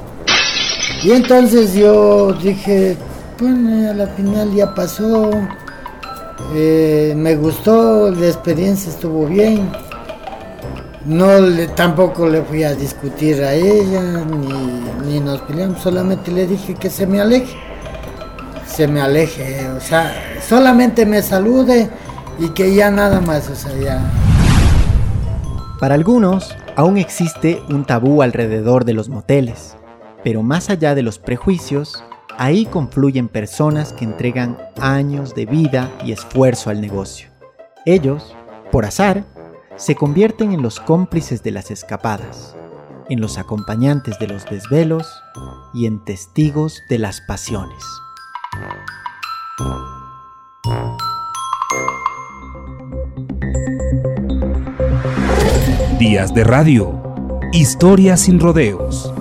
Y 1.04 1.12
entonces 1.12 1.76
yo 1.76 2.34
dije, 2.34 2.98
bueno, 3.40 3.92
a 3.92 3.94
la 3.94 4.08
final 4.08 4.52
ya 4.56 4.74
pasó, 4.74 5.30
eh, 6.54 7.14
me 7.16 7.36
gustó, 7.36 8.12
la 8.12 8.28
experiencia 8.28 8.92
estuvo 8.92 9.26
bien. 9.26 9.70
No 11.06 11.28
tampoco 11.76 12.28
le 12.28 12.44
fui 12.44 12.64
a 12.64 12.76
discutir 12.76 13.42
a 13.44 13.54
ella, 13.54 14.24
ni, 14.26 15.12
ni 15.12 15.20
nos 15.20 15.42
peleamos, 15.42 15.82
solamente 15.82 16.32
le 16.32 16.46
dije 16.46 16.76
que 16.76 16.90
se 16.90 17.08
me 17.08 17.20
aleje. 17.20 17.56
Se 18.68 18.88
me 18.88 19.02
aleje, 19.02 19.68
o 19.70 19.80
sea, 19.80 20.14
solamente 20.48 21.06
me 21.06 21.22
salude 21.22 21.90
y 22.40 22.50
que 22.50 22.74
ya 22.74 22.90
nada 22.90 23.20
más, 23.20 23.50
o 23.50 23.56
sea, 23.56 23.76
ya. 23.78 24.02
Para 25.80 25.96
algunos, 25.96 26.56
aún 26.76 26.98
existe 26.98 27.62
un 27.70 27.86
tabú 27.86 28.22
alrededor 28.22 28.86
de 28.86 28.94
los 28.94 29.10
moteles, 29.10 29.76
pero 30.24 30.44
más 30.44 30.70
allá 30.70 30.96
de 30.96 31.02
los 31.02 31.20
prejuicios, 31.20 32.04
ahí 32.42 32.66
confluyen 32.66 33.28
personas 33.28 33.94
que 33.94 34.04
entregan 34.04 34.58
años 34.80 35.36
de 35.36 35.46
vida 35.46 35.92
y 36.04 36.12
esfuerzo 36.12 36.72
al 36.72 36.82
negocio. 36.82 37.30
Ellos, 37.86 38.36
por 38.72 38.84
azar, 38.84 39.26
se 39.76 39.94
convierten 39.94 40.52
en 40.52 40.64
los 40.64 40.80
cómplices 40.80 41.44
de 41.44 41.52
las 41.52 41.70
escapadas, 41.70 42.56
en 43.10 43.22
los 43.22 43.38
acompañantes 43.38 44.18
de 44.18 44.26
los 44.26 44.46
desvelos 44.46 45.08
y 45.76 45.86
en 45.86 46.04
testigos 46.04 46.82
de 46.90 46.98
las 46.98 47.22
pasiones. 47.22 47.84
Días 56.00 56.34
de 56.34 56.44
radio. 56.44 57.00
Historias 57.54 58.22
sin 58.22 58.40
rodeos. 58.40 59.14